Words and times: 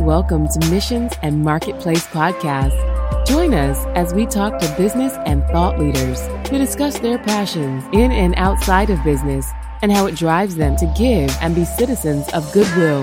Welcome 0.00 0.48
to 0.48 0.70
Missions 0.70 1.12
and 1.22 1.44
Marketplace 1.44 2.06
Podcast. 2.06 3.26
Join 3.26 3.52
us 3.52 3.84
as 3.94 4.14
we 4.14 4.24
talk 4.24 4.58
to 4.58 4.74
business 4.78 5.12
and 5.26 5.44
thought 5.48 5.78
leaders 5.78 6.22
to 6.48 6.56
discuss 6.56 6.98
their 6.98 7.18
passions 7.18 7.84
in 7.92 8.10
and 8.10 8.34
outside 8.38 8.88
of 8.88 9.04
business 9.04 9.46
and 9.82 9.92
how 9.92 10.06
it 10.06 10.16
drives 10.16 10.56
them 10.56 10.74
to 10.76 10.90
give 10.96 11.30
and 11.42 11.54
be 11.54 11.66
citizens 11.66 12.26
of 12.30 12.50
goodwill. 12.50 13.02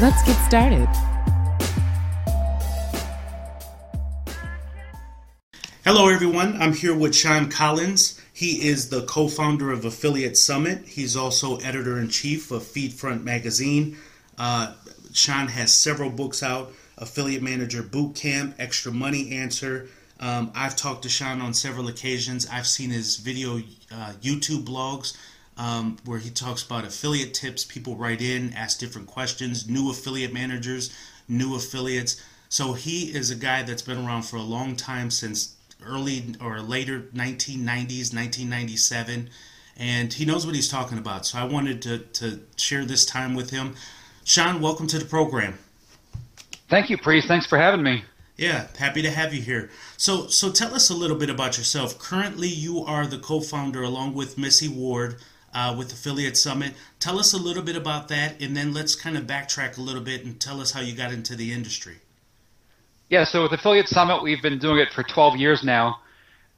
Let's 0.00 0.22
get 0.24 0.42
started. 0.46 0.88
Hello, 5.84 6.08
everyone. 6.08 6.56
I'm 6.62 6.72
here 6.72 6.96
with 6.96 7.14
Shawn 7.14 7.50
Collins. 7.50 8.18
He 8.32 8.66
is 8.66 8.88
the 8.88 9.02
co 9.02 9.28
founder 9.28 9.70
of 9.70 9.84
Affiliate 9.84 10.38
Summit. 10.38 10.86
He's 10.86 11.14
also 11.14 11.58
editor 11.58 11.98
in 11.98 12.08
chief 12.08 12.50
of 12.50 12.62
Feedfront 12.62 13.22
Magazine. 13.22 13.98
Uh, 14.38 14.72
Shawn 15.12 15.48
has 15.48 15.72
several 15.72 16.10
books 16.10 16.42
out 16.42 16.72
Affiliate 16.98 17.42
Manager 17.42 17.82
Boot 17.82 18.14
Camp, 18.14 18.54
Extra 18.58 18.92
Money 18.92 19.32
Answer. 19.32 19.88
Um, 20.20 20.52
I've 20.54 20.76
talked 20.76 21.02
to 21.02 21.08
Shawn 21.08 21.40
on 21.40 21.52
several 21.52 21.88
occasions. 21.88 22.46
I've 22.50 22.66
seen 22.66 22.90
his 22.90 23.16
video 23.16 23.58
uh, 23.90 24.12
YouTube 24.20 24.64
blogs 24.64 25.16
um, 25.56 25.96
where 26.04 26.18
he 26.18 26.30
talks 26.30 26.62
about 26.62 26.84
affiliate 26.84 27.34
tips. 27.34 27.64
People 27.64 27.96
write 27.96 28.22
in, 28.22 28.52
ask 28.52 28.78
different 28.78 29.08
questions, 29.08 29.68
new 29.68 29.90
affiliate 29.90 30.32
managers, 30.32 30.96
new 31.28 31.56
affiliates. 31.56 32.22
So 32.48 32.74
he 32.74 33.14
is 33.14 33.30
a 33.30 33.34
guy 33.34 33.62
that's 33.62 33.82
been 33.82 34.04
around 34.04 34.22
for 34.22 34.36
a 34.36 34.42
long 34.42 34.76
time 34.76 35.10
since 35.10 35.56
early 35.84 36.36
or 36.40 36.60
later 36.60 37.00
1990s, 37.14 38.14
1997, 38.14 39.30
and 39.76 40.12
he 40.12 40.24
knows 40.24 40.46
what 40.46 40.54
he's 40.54 40.68
talking 40.68 40.98
about. 40.98 41.26
So 41.26 41.38
I 41.38 41.44
wanted 41.44 41.82
to, 41.82 41.98
to 41.98 42.40
share 42.56 42.84
this 42.84 43.04
time 43.04 43.34
with 43.34 43.50
him. 43.50 43.74
Shawn, 44.24 44.60
welcome 44.60 44.86
to 44.86 44.98
the 44.98 45.04
program. 45.04 45.58
Thank 46.68 46.90
you, 46.90 46.96
Priest. 46.96 47.26
Thanks 47.26 47.46
for 47.46 47.58
having 47.58 47.82
me. 47.82 48.04
Yeah, 48.36 48.68
happy 48.78 49.02
to 49.02 49.10
have 49.10 49.34
you 49.34 49.42
here. 49.42 49.68
So, 49.96 50.28
so 50.28 50.50
tell 50.50 50.74
us 50.74 50.90
a 50.90 50.94
little 50.94 51.16
bit 51.16 51.28
about 51.28 51.58
yourself. 51.58 51.98
Currently, 51.98 52.48
you 52.48 52.84
are 52.84 53.06
the 53.06 53.18
co-founder 53.18 53.82
along 53.82 54.14
with 54.14 54.38
Missy 54.38 54.68
Ward 54.68 55.16
uh, 55.52 55.74
with 55.76 55.92
Affiliate 55.92 56.36
Summit. 56.36 56.74
Tell 57.00 57.18
us 57.18 57.32
a 57.32 57.36
little 57.36 57.64
bit 57.64 57.76
about 57.76 58.08
that, 58.08 58.40
and 58.40 58.56
then 58.56 58.72
let's 58.72 58.94
kind 58.94 59.16
of 59.16 59.24
backtrack 59.24 59.76
a 59.76 59.80
little 59.80 60.00
bit 60.00 60.24
and 60.24 60.40
tell 60.40 60.60
us 60.60 60.70
how 60.70 60.80
you 60.80 60.94
got 60.94 61.12
into 61.12 61.34
the 61.34 61.52
industry. 61.52 61.96
Yeah, 63.10 63.24
so 63.24 63.42
with 63.42 63.52
Affiliate 63.52 63.88
Summit, 63.88 64.22
we've 64.22 64.40
been 64.40 64.58
doing 64.58 64.78
it 64.78 64.92
for 64.92 65.02
12 65.02 65.36
years 65.36 65.62
now, 65.64 66.00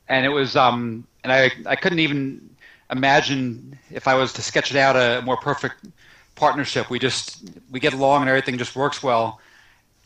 and 0.09 0.25
it 0.25 0.29
was, 0.29 0.55
um, 0.55 1.07
and 1.25 1.33
I, 1.33 1.51
I 1.67 1.77
couldn't 1.77 1.99
even 1.99 2.51
imagine 2.91 3.79
if 3.91 4.07
I 4.07 4.15
was 4.15 4.35
to 4.35 4.43
sketch 4.43 4.71
it 4.71 4.77
out 4.77 4.97
a 4.97 5.23
more 5.23 5.39
perfect 5.39 5.87
partnership. 6.35 6.91
We 6.91 6.99
just 6.99 7.51
we 7.71 7.81
get 7.81 7.93
along 7.93 8.23
and 8.23 8.29
everything 8.29 8.59
just 8.59 8.77
works 8.77 9.03
well, 9.03 9.41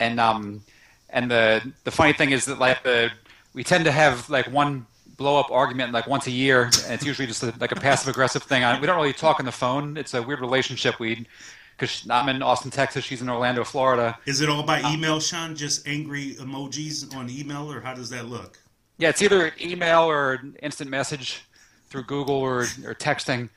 and 0.00 0.20
um, 0.20 0.62
and 1.10 1.30
the 1.30 1.72
the 1.84 1.90
funny 1.90 2.12
thing 2.12 2.30
is 2.30 2.44
that 2.46 2.58
like 2.58 2.82
the 2.82 3.10
we 3.54 3.64
tend 3.64 3.84
to 3.84 3.92
have 3.92 4.28
like 4.30 4.46
one 4.52 4.86
blow 5.16 5.38
up 5.38 5.50
argument 5.50 5.92
like 5.92 6.06
once 6.06 6.26
a 6.26 6.30
year, 6.30 6.64
and 6.84 6.92
it's 6.92 7.04
usually 7.04 7.26
just 7.26 7.42
a, 7.42 7.52
like 7.60 7.72
a 7.72 7.76
passive 7.76 8.08
aggressive 8.08 8.42
thing. 8.42 8.62
We 8.80 8.86
don't 8.86 8.96
really 8.96 9.12
talk 9.12 9.40
on 9.40 9.46
the 9.46 9.52
phone. 9.52 9.96
It's 9.96 10.14
a 10.14 10.22
weird 10.22 10.40
relationship. 10.40 10.98
We 11.00 11.26
because 11.76 12.06
I'm 12.10 12.28
in 12.28 12.42
Austin, 12.42 12.70
Texas. 12.70 13.04
She's 13.04 13.22
in 13.22 13.28
Orlando, 13.28 13.62
Florida. 13.62 14.18
Is 14.26 14.40
it 14.40 14.48
all 14.48 14.64
by 14.64 14.80
email, 14.92 15.20
Shawn? 15.20 15.54
Just 15.54 15.86
angry 15.86 16.34
emojis 16.34 17.14
on 17.14 17.30
email, 17.30 17.70
or 17.70 17.80
how 17.80 17.94
does 17.94 18.10
that 18.10 18.26
look? 18.26 18.58
Yeah, 18.98 19.10
it's 19.10 19.22
either 19.22 19.52
email 19.60 20.02
or 20.02 20.40
instant 20.60 20.90
message 20.90 21.44
through 21.88 22.02
Google 22.04 22.34
or, 22.34 22.62
or 22.84 22.94
texting. 22.94 23.48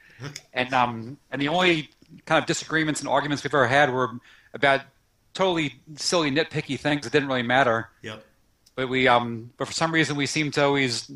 And 0.53 0.72
um, 0.72 1.17
and 1.31 1.41
the 1.41 1.47
only 1.47 1.89
kind 2.26 2.42
of 2.42 2.48
disagreements 2.48 3.00
and 3.00 3.09
arguments 3.09 3.44
we've 3.44 3.54
ever 3.54 3.67
had 3.67 3.92
were 3.92 4.12
about 4.54 4.81
totally 5.34 5.76
silly, 5.95 6.31
nitpicky 6.31 6.80
things 6.80 7.03
that 7.03 7.12
didn't 7.12 7.28
really 7.28 7.44
matter. 7.44 7.90
Yep. 8.02 8.26
But 8.76 8.90
we 8.90 9.08
um, 9.08 9.52
but 9.58 9.68
for 9.68 9.73
some 9.73 9.94
reason 9.94 10.16
we 10.16 10.26
seem 10.26 10.52
to 10.52 10.64
always 10.64 11.12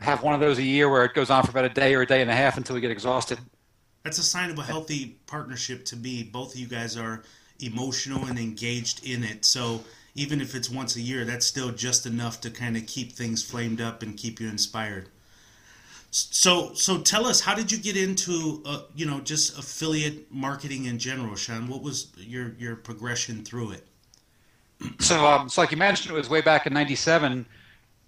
have 0.00 0.22
one 0.22 0.34
of 0.34 0.40
those 0.40 0.58
a 0.58 0.62
year 0.62 0.88
where 0.90 1.04
it 1.04 1.14
goes 1.14 1.30
on 1.30 1.42
for 1.42 1.50
about 1.50 1.64
a 1.64 1.70
day 1.70 1.94
or 1.94 2.02
a 2.02 2.06
day 2.06 2.20
and 2.20 2.30
a 2.30 2.34
half 2.34 2.56
until 2.56 2.74
we 2.74 2.80
get 2.80 2.90
exhausted. 2.90 3.38
That's 4.02 4.18
a 4.18 4.22
sign 4.22 4.50
of 4.50 4.58
a 4.58 4.62
healthy 4.62 5.16
partnership 5.26 5.84
to 5.86 5.96
me. 5.96 6.22
Both 6.22 6.54
of 6.54 6.60
you 6.60 6.66
guys 6.66 6.96
are 6.96 7.22
emotional 7.60 8.24
and 8.26 8.38
engaged 8.38 9.04
in 9.04 9.24
it. 9.24 9.44
So 9.44 9.82
even 10.14 10.40
if 10.40 10.54
it's 10.54 10.70
once 10.70 10.96
a 10.96 11.00
year, 11.00 11.24
that's 11.24 11.46
still 11.46 11.70
just 11.70 12.06
enough 12.06 12.40
to 12.42 12.50
kind 12.50 12.76
of 12.76 12.86
keep 12.86 13.12
things 13.12 13.42
flamed 13.42 13.80
up 13.80 14.02
and 14.02 14.16
keep 14.16 14.40
you 14.40 14.48
inspired. 14.48 15.08
So, 16.16 16.72
so 16.72 16.98
tell 17.02 17.26
us, 17.26 17.42
how 17.42 17.54
did 17.54 17.70
you 17.70 17.76
get 17.76 17.94
into, 17.94 18.62
uh, 18.64 18.84
you 18.94 19.04
know, 19.04 19.20
just 19.20 19.58
affiliate 19.58 20.32
marketing 20.32 20.86
in 20.86 20.98
general, 20.98 21.36
Shawn? 21.36 21.68
What 21.68 21.82
was 21.82 22.10
your 22.16 22.54
your 22.58 22.74
progression 22.74 23.44
through 23.44 23.72
it? 23.72 23.86
So, 24.98 25.26
um, 25.26 25.50
so 25.50 25.60
like 25.60 25.72
you 25.72 25.76
mentioned, 25.76 26.14
it 26.14 26.18
was 26.18 26.30
way 26.30 26.40
back 26.40 26.66
in 26.66 26.72
'97, 26.72 27.44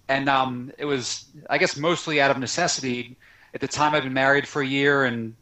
and 0.07 0.27
um, 0.27 0.71
it 0.79 0.85
was, 0.85 1.25
I 1.51 1.59
guess, 1.59 1.77
mostly 1.77 2.19
out 2.19 2.31
of 2.31 2.39
necessity. 2.39 3.15
At 3.53 3.61
the 3.61 3.67
time, 3.67 3.93
I'd 3.93 4.03
been 4.03 4.13
married 4.13 4.47
for 4.47 4.63
a 4.63 4.67
year, 4.67 5.05
and 5.05 5.35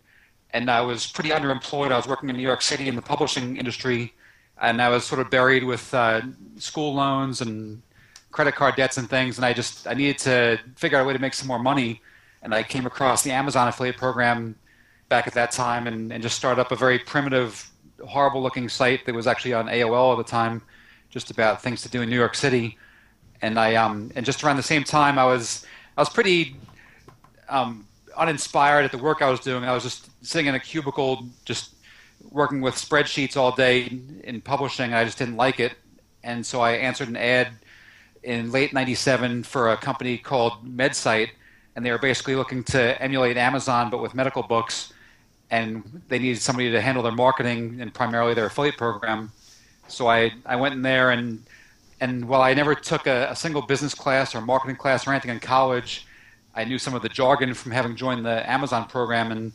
and 0.52 0.70
I 0.70 0.82
was 0.82 1.08
pretty 1.08 1.30
underemployed. 1.30 1.94
I 1.94 1.96
was 1.96 2.08
working 2.08 2.28
in 2.30 2.36
New 2.36 2.44
York 2.44 2.62
City 2.62 2.90
in 2.90 2.98
the 2.98 3.02
publishing 3.02 3.56
industry, 3.56 4.14
and 4.62 4.82
I 4.82 4.90
was 4.90 5.06
sort 5.06 5.22
of 5.22 5.30
buried 5.30 5.64
with 5.64 5.94
uh, 5.94 6.20
school 6.58 6.94
loans 6.94 7.40
and 7.40 7.82
credit 8.32 8.56
card 8.56 8.76
debts 8.76 8.98
and 8.98 9.10
things. 9.10 9.38
And 9.38 9.46
I 9.46 9.54
just 9.54 9.88
I 9.88 9.94
needed 9.94 10.18
to 10.20 10.60
figure 10.76 10.98
out 10.98 11.04
a 11.04 11.08
way 11.08 11.14
to 11.14 11.20
make 11.20 11.34
some 11.34 11.48
more 11.48 11.60
money. 11.60 12.02
And 12.48 12.56
I 12.56 12.64
came 12.64 12.86
across 12.86 13.24
the 13.24 13.32
Amazon 13.32 13.68
affiliate 13.68 13.98
program 13.98 14.56
back 15.10 15.28
at 15.28 15.34
that 15.34 15.52
time, 15.52 15.86
and, 15.86 16.14
and 16.14 16.24
just 16.24 16.38
started 16.38 16.62
up 16.62 16.72
a 16.72 16.78
very 16.78 16.98
primitive, 16.98 17.70
horrible-looking 18.08 18.70
site 18.70 19.06
that 19.06 19.14
was 19.14 19.28
actually 19.28 19.54
on 19.54 19.66
AOL 19.68 20.14
at 20.14 20.26
the 20.26 20.32
time, 20.32 20.62
just 21.10 21.30
about 21.30 21.62
things 21.62 21.82
to 21.82 21.90
do 21.90 22.02
in 22.02 22.10
New 22.10 22.16
York 22.16 22.36
City. 22.36 22.78
And 23.42 23.60
I 23.60 23.76
um 23.76 24.14
and 24.16 24.26
just 24.26 24.46
around 24.46 24.56
the 24.56 24.64
same 24.64 24.86
time, 24.86 25.20
I 25.20 25.26
was 25.26 25.66
I 25.98 26.02
was 26.02 26.08
pretty 26.08 26.56
um, 27.50 27.86
uninspired 28.16 28.86
at 28.86 28.94
the 28.94 28.98
work 28.98 29.22
I 29.22 29.30
was 29.30 29.42
doing. 29.42 29.66
I 29.66 29.74
was 29.74 29.84
just 29.84 30.10
sitting 30.26 30.48
in 30.48 30.56
a 30.56 30.60
cubicle, 30.62 31.28
just 31.44 31.76
working 32.32 32.62
with 32.62 32.76
spreadsheets 32.76 33.36
all 33.36 33.52
day 33.52 34.00
in 34.24 34.40
publishing. 34.40 34.94
I 34.94 35.04
just 35.04 35.18
didn't 35.18 35.36
like 35.36 35.60
it, 35.60 35.74
and 36.24 36.46
so 36.46 36.62
I 36.62 36.76
answered 36.76 37.10
an 37.10 37.18
ad 37.18 37.50
in 38.24 38.54
late 38.54 38.72
'97 38.72 39.44
for 39.44 39.70
a 39.70 39.76
company 39.76 40.18
called 40.18 40.66
MedSite, 40.66 41.32
and 41.78 41.86
they 41.86 41.92
were 41.92 42.00
basically 42.00 42.36
looking 42.36 42.64
to 42.64 43.00
emulate 43.00 43.38
Amazon 43.38 43.92
but 43.92 44.02
with 44.02 44.16
medical 44.16 44.42
books, 44.42 44.92
and 45.52 46.02
they 46.08 46.18
needed 46.18 46.42
somebody 46.42 46.72
to 46.72 46.82
handle 46.82 47.04
their 47.04 47.12
marketing 47.12 47.80
and 47.80 47.94
primarily 47.94 48.34
their 48.34 48.48
affiliate 48.48 48.78
program. 48.78 49.32
So 49.88 50.08
I 50.08 50.34
I 50.46 50.56
went 50.56 50.74
in 50.74 50.82
there 50.82 51.12
and 51.12 51.46
and 52.02 52.28
while 52.28 52.42
I 52.42 52.56
never 52.56 52.74
took 52.74 53.06
a, 53.06 53.28
a 53.30 53.36
single 53.36 53.62
business 53.62 53.94
class 53.94 54.34
or 54.34 54.42
marketing 54.42 54.76
class 54.76 55.06
or 55.06 55.12
anything 55.12 55.32
in 55.32 55.40
college, 55.40 56.08
I 56.56 56.64
knew 56.64 56.80
some 56.80 56.96
of 56.96 57.04
the 57.04 57.10
jargon 57.10 57.54
from 57.54 57.72
having 57.72 57.96
joined 57.96 58.26
the 58.26 58.50
Amazon 58.50 58.88
program, 58.88 59.32
and 59.32 59.54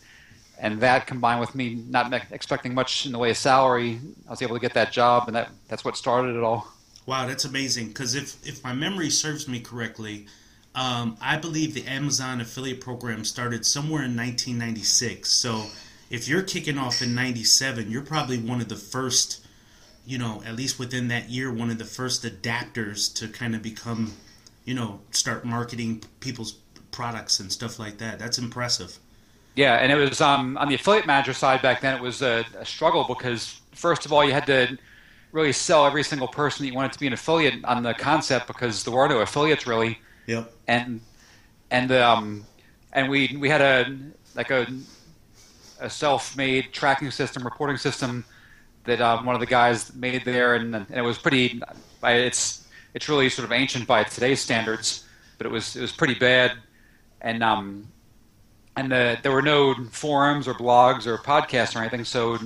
and 0.60 0.80
that 0.80 1.08
combined 1.08 1.40
with 1.40 1.56
me 1.56 1.74
not 1.88 2.12
expecting 2.30 2.72
much 2.72 3.04
in 3.04 3.10
the 3.10 3.18
way 3.18 3.30
of 3.30 3.36
salary, 3.36 3.98
I 4.28 4.30
was 4.30 4.42
able 4.42 4.54
to 4.54 4.60
get 4.60 4.74
that 4.74 4.92
job, 4.92 5.24
and 5.26 5.34
that 5.34 5.50
that's 5.66 5.84
what 5.84 5.96
started 5.96 6.36
it 6.36 6.44
all. 6.44 6.68
Wow, 7.04 7.26
that's 7.26 7.44
amazing. 7.44 7.88
Because 7.88 8.14
if 8.14 8.46
if 8.46 8.62
my 8.62 8.72
memory 8.72 9.10
serves 9.10 9.48
me 9.48 9.58
correctly, 9.58 10.26
um, 10.74 11.16
I 11.20 11.36
believe 11.36 11.74
the 11.74 11.86
Amazon 11.86 12.40
affiliate 12.40 12.80
program 12.80 13.24
started 13.24 13.66
somewhere 13.66 14.02
in 14.02 14.16
1996. 14.16 15.30
So 15.30 15.66
if 16.10 16.28
you're 16.28 16.42
kicking 16.42 16.78
off 16.78 17.02
in 17.02 17.14
97, 17.14 17.90
you're 17.90 18.02
probably 18.02 18.38
one 18.38 18.60
of 18.60 18.68
the 18.68 18.76
first, 18.76 19.44
you 20.06 20.18
know, 20.18 20.42
at 20.46 20.56
least 20.56 20.78
within 20.78 21.08
that 21.08 21.28
year, 21.28 21.52
one 21.52 21.70
of 21.70 21.78
the 21.78 21.84
first 21.84 22.24
adapters 22.24 23.12
to 23.16 23.28
kind 23.28 23.54
of 23.54 23.62
become, 23.62 24.14
you 24.64 24.74
know, 24.74 25.00
start 25.10 25.44
marketing 25.44 26.02
people's 26.20 26.52
products 26.90 27.40
and 27.40 27.52
stuff 27.52 27.78
like 27.78 27.98
that. 27.98 28.18
That's 28.18 28.38
impressive. 28.38 28.98
Yeah, 29.54 29.74
and 29.74 29.92
it 29.92 29.96
was 29.96 30.20
um, 30.22 30.56
on 30.56 30.68
the 30.68 30.74
affiliate 30.74 31.06
manager 31.06 31.34
side 31.34 31.60
back 31.60 31.82
then. 31.82 31.94
It 31.94 32.02
was 32.02 32.22
a, 32.22 32.44
a, 32.58 32.64
struggle 32.64 33.04
because 33.06 33.60
first 33.72 34.06
of 34.06 34.12
all, 34.12 34.24
you 34.24 34.32
had 34.32 34.46
to 34.46 34.78
really 35.32 35.52
sell 35.52 35.86
every 35.86 36.02
single 36.02 36.28
person 36.28 36.64
that 36.64 36.70
you 36.70 36.74
wanted 36.74 36.92
to 36.92 36.98
be 36.98 37.06
an 37.06 37.12
affiliate 37.12 37.62
on 37.64 37.82
the 37.82 37.92
concept 37.92 38.46
because 38.46 38.84
there 38.84 38.94
were 38.94 39.08
no 39.08 39.20
affiliates 39.20 39.66
really. 39.66 39.98
Yep. 40.26 40.52
And 40.68 41.00
and 41.70 41.92
um 41.92 42.46
and 42.92 43.10
we 43.10 43.36
we 43.38 43.48
had 43.48 43.60
a 43.60 43.96
like 44.34 44.50
a 44.50 44.66
a 45.80 45.90
self-made 45.90 46.72
tracking 46.72 47.10
system, 47.10 47.42
reporting 47.42 47.76
system 47.76 48.24
that 48.84 49.00
um, 49.00 49.26
one 49.26 49.34
of 49.34 49.40
the 49.40 49.46
guys 49.46 49.92
made 49.94 50.24
there, 50.24 50.54
and, 50.54 50.74
and 50.74 50.90
it 50.90 51.02
was 51.02 51.18
pretty. 51.18 51.60
It's 52.04 52.68
it's 52.94 53.08
really 53.08 53.28
sort 53.28 53.46
of 53.46 53.52
ancient 53.52 53.86
by 53.86 54.04
today's 54.04 54.40
standards, 54.40 55.06
but 55.38 55.46
it 55.46 55.50
was 55.50 55.74
it 55.74 55.80
was 55.80 55.92
pretty 55.92 56.14
bad 56.14 56.52
and 57.22 57.42
um, 57.42 57.88
and 58.76 58.92
the, 58.92 59.18
there 59.22 59.32
were 59.32 59.42
no 59.42 59.74
forums 59.90 60.46
or 60.46 60.54
blogs 60.54 61.06
or 61.06 61.16
podcasts 61.18 61.74
or 61.74 61.78
anything, 61.78 62.04
so 62.04 62.38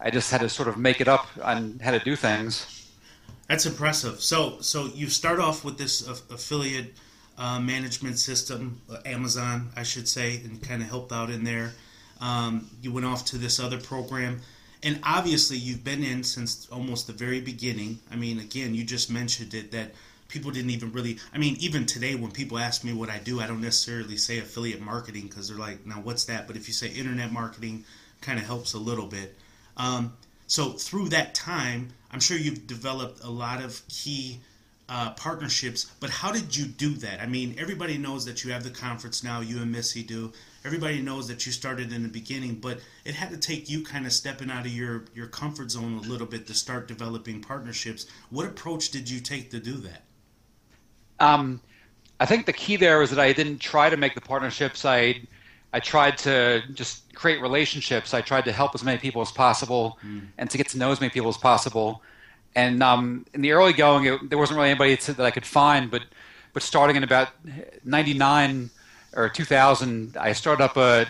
I 0.00 0.10
just 0.10 0.30
had 0.30 0.40
to 0.42 0.48
sort 0.48 0.68
of 0.68 0.76
make 0.76 1.00
it 1.00 1.08
up 1.08 1.26
on 1.42 1.78
how 1.82 1.92
to 1.92 1.98
do 1.98 2.16
things. 2.16 2.90
That's 3.48 3.64
impressive. 3.64 4.20
So, 4.20 4.60
so 4.60 4.86
you 4.86 5.08
start 5.08 5.38
off 5.38 5.64
with 5.64 5.78
this 5.78 6.06
affiliate 6.06 6.94
uh, 7.38 7.60
management 7.60 8.18
system, 8.18 8.80
uh, 8.90 8.98
Amazon, 9.04 9.70
I 9.76 9.82
should 9.82 10.08
say, 10.08 10.40
and 10.44 10.62
kind 10.62 10.82
of 10.82 10.88
helped 10.88 11.12
out 11.12 11.30
in 11.30 11.44
there. 11.44 11.72
Um, 12.20 12.70
you 12.80 12.92
went 12.92 13.06
off 13.06 13.24
to 13.26 13.38
this 13.38 13.60
other 13.60 13.78
program, 13.78 14.40
and 14.82 15.00
obviously 15.02 15.56
you've 15.56 15.84
been 15.84 16.02
in 16.02 16.24
since 16.24 16.66
almost 16.70 17.06
the 17.06 17.12
very 17.12 17.40
beginning. 17.40 17.98
I 18.10 18.16
mean, 18.16 18.38
again, 18.38 18.74
you 18.74 18.84
just 18.84 19.10
mentioned 19.10 19.52
it 19.52 19.72
that 19.72 19.92
people 20.28 20.50
didn't 20.50 20.70
even 20.70 20.92
really. 20.92 21.18
I 21.34 21.38
mean, 21.38 21.56
even 21.60 21.84
today 21.86 22.14
when 22.14 22.30
people 22.30 22.58
ask 22.58 22.84
me 22.84 22.92
what 22.92 23.10
I 23.10 23.18
do, 23.18 23.40
I 23.40 23.46
don't 23.46 23.60
necessarily 23.60 24.16
say 24.16 24.38
affiliate 24.38 24.80
marketing 24.80 25.26
because 25.28 25.48
they're 25.48 25.58
like, 25.58 25.86
"Now 25.86 26.00
what's 26.00 26.24
that?" 26.24 26.46
But 26.46 26.56
if 26.56 26.68
you 26.68 26.74
say 26.74 26.88
internet 26.88 27.32
marketing, 27.32 27.84
kind 28.20 28.38
of 28.38 28.46
helps 28.46 28.72
a 28.72 28.78
little 28.78 29.06
bit. 29.06 29.36
Um, 29.76 30.14
so 30.46 30.72
through 30.72 31.10
that 31.10 31.34
time, 31.34 31.92
I'm 32.10 32.20
sure 32.20 32.38
you've 32.38 32.66
developed 32.66 33.22
a 33.22 33.30
lot 33.30 33.62
of 33.62 33.86
key 33.88 34.40
uh, 34.88 35.10
partnerships. 35.12 35.86
But 36.00 36.10
how 36.10 36.32
did 36.32 36.56
you 36.56 36.66
do 36.66 36.90
that? 36.94 37.20
I 37.20 37.26
mean, 37.26 37.56
everybody 37.58 37.98
knows 37.98 38.24
that 38.26 38.44
you 38.44 38.52
have 38.52 38.62
the 38.62 38.70
conference 38.70 39.24
now. 39.24 39.40
You 39.40 39.60
and 39.60 39.72
Missy 39.72 40.02
do. 40.02 40.32
Everybody 40.64 41.00
knows 41.00 41.28
that 41.28 41.46
you 41.46 41.52
started 41.52 41.92
in 41.92 42.02
the 42.02 42.08
beginning, 42.08 42.56
but 42.56 42.78
it 43.04 43.14
had 43.14 43.30
to 43.30 43.36
take 43.36 43.70
you 43.70 43.84
kind 43.84 44.06
of 44.06 44.12
stepping 44.12 44.50
out 44.50 44.66
of 44.66 44.72
your 44.72 45.04
your 45.14 45.26
comfort 45.26 45.70
zone 45.70 45.94
a 45.94 46.08
little 46.08 46.26
bit 46.26 46.46
to 46.46 46.54
start 46.54 46.88
developing 46.88 47.40
partnerships. 47.40 48.06
What 48.30 48.46
approach 48.46 48.90
did 48.90 49.08
you 49.08 49.20
take 49.20 49.50
to 49.50 49.60
do 49.60 49.74
that? 49.74 50.02
Um, 51.18 51.60
I 52.20 52.26
think 52.26 52.46
the 52.46 52.52
key 52.52 52.76
there 52.76 52.98
was 52.98 53.10
that 53.10 53.20
I 53.20 53.32
didn't 53.32 53.58
try 53.58 53.90
to 53.90 53.96
make 53.96 54.14
the 54.14 54.20
partnerships. 54.20 54.84
I 54.84 55.20
I 55.72 55.80
tried 55.80 56.16
to 56.18 56.62
just 56.74 57.14
create 57.14 57.40
relationships. 57.40 58.14
I 58.14 58.20
tried 58.20 58.44
to 58.46 58.52
help 58.52 58.74
as 58.74 58.82
many 58.82 58.98
people 58.98 59.20
as 59.22 59.30
possible 59.30 59.98
mm. 60.04 60.26
and 60.38 60.48
to 60.50 60.56
get 60.56 60.68
to 60.68 60.78
know 60.78 60.90
as 60.90 61.00
many 61.00 61.10
people 61.10 61.28
as 61.28 61.36
possible. 61.36 62.02
And 62.56 62.82
um, 62.82 63.26
in 63.34 63.42
the 63.42 63.52
early 63.52 63.74
going, 63.74 64.06
it, 64.06 64.30
there 64.30 64.38
wasn't 64.38 64.56
really 64.56 64.70
anybody 64.70 64.96
that 64.96 65.20
I 65.20 65.30
could 65.30 65.46
find. 65.46 65.90
But 65.90 66.02
but 66.54 66.62
starting 66.62 66.96
in 66.96 67.04
about 67.04 67.28
'99 67.84 68.70
or 69.14 69.28
2000, 69.28 70.16
I 70.18 70.32
started 70.32 70.64
up 70.64 70.76
a, 70.78 71.06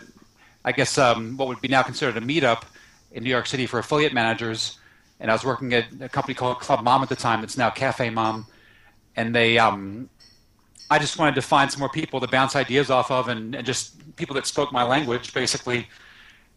I 0.65 0.73
guess 0.73 0.99
um, 0.99 1.37
what 1.37 1.47
would 1.47 1.61
be 1.61 1.69
now 1.69 1.83
considered 1.85 2.17
a 2.17 2.21
meetup 2.21 2.65
in 3.13 3.23
New 3.23 3.31
York 3.31 3.47
City 3.47 3.65
for 3.65 3.79
affiliate 3.79 4.13
managers. 4.13 4.79
And 5.21 5.31
I 5.31 5.35
was 5.35 5.45
working 5.45 5.73
at 5.73 5.87
a 6.01 6.09
company 6.09 6.35
called 6.35 6.59
Club 6.59 6.83
Mom 6.83 7.03
at 7.05 7.09
the 7.09 7.17
time. 7.17 7.41
That's 7.41 7.57
now 7.57 7.71
Cafe 7.71 8.11
Mom. 8.11 8.47
And 9.15 9.35
they, 9.35 9.57
um, 9.57 10.11
I 10.91 10.99
just 10.99 11.17
wanted 11.17 11.37
to 11.37 11.43
find 11.43 11.71
some 11.71 11.79
more 11.79 11.89
people 11.89 12.21
to 12.21 12.27
bounce 12.27 12.57
ideas 12.57 12.91
off 12.91 13.11
of, 13.11 13.29
and, 13.29 13.55
and 13.55 13.65
just 13.65 14.17
people 14.17 14.35
that 14.35 14.47
spoke 14.47 14.73
my 14.73 14.83
language, 14.83 15.33
basically. 15.33 15.87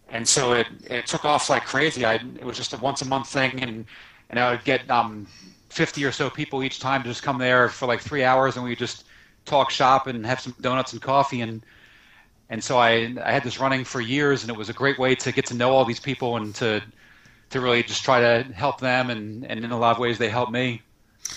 And 0.09 0.27
so 0.27 0.53
it, 0.53 0.67
it 0.89 1.05
took 1.05 1.25
off 1.25 1.47
like 1.49 1.65
crazy. 1.65 2.05
I, 2.05 2.15
it 2.15 2.43
was 2.43 2.57
just 2.57 2.73
a 2.73 2.77
once 2.77 3.03
a 3.03 3.05
month 3.05 3.29
thing, 3.29 3.61
and 3.61 3.85
and 4.29 4.39
I 4.39 4.51
would 4.51 4.63
get 4.63 4.89
um, 4.89 5.27
50 5.69 6.05
or 6.05 6.11
so 6.11 6.29
people 6.29 6.63
each 6.63 6.79
time 6.79 7.03
to 7.03 7.09
just 7.09 7.23
come 7.23 7.37
there 7.37 7.69
for 7.69 7.85
like 7.87 8.01
three 8.01 8.23
hours, 8.23 8.55
and 8.55 8.65
we 8.65 8.75
just 8.75 9.05
talk 9.45 9.71
shop 9.71 10.07
and 10.07 10.25
have 10.25 10.39
some 10.39 10.55
donuts 10.61 10.93
and 10.93 11.01
coffee, 11.01 11.41
and 11.41 11.63
and 12.49 12.63
so 12.63 12.77
I 12.77 13.13
I 13.23 13.31
had 13.31 13.43
this 13.43 13.59
running 13.59 13.83
for 13.83 14.01
years, 14.01 14.43
and 14.43 14.51
it 14.51 14.57
was 14.57 14.69
a 14.69 14.73
great 14.73 14.99
way 14.99 15.15
to 15.15 15.31
get 15.31 15.45
to 15.47 15.53
know 15.53 15.71
all 15.71 15.85
these 15.85 15.99
people 15.99 16.37
and 16.37 16.53
to 16.55 16.81
to 17.51 17.61
really 17.61 17.83
just 17.83 18.03
try 18.03 18.19
to 18.19 18.51
help 18.53 18.79
them, 18.79 19.09
and 19.09 19.45
and 19.45 19.63
in 19.63 19.71
a 19.71 19.77
lot 19.77 19.91
of 19.91 19.99
ways 19.99 20.17
they 20.17 20.29
helped 20.29 20.51
me. 20.51 20.81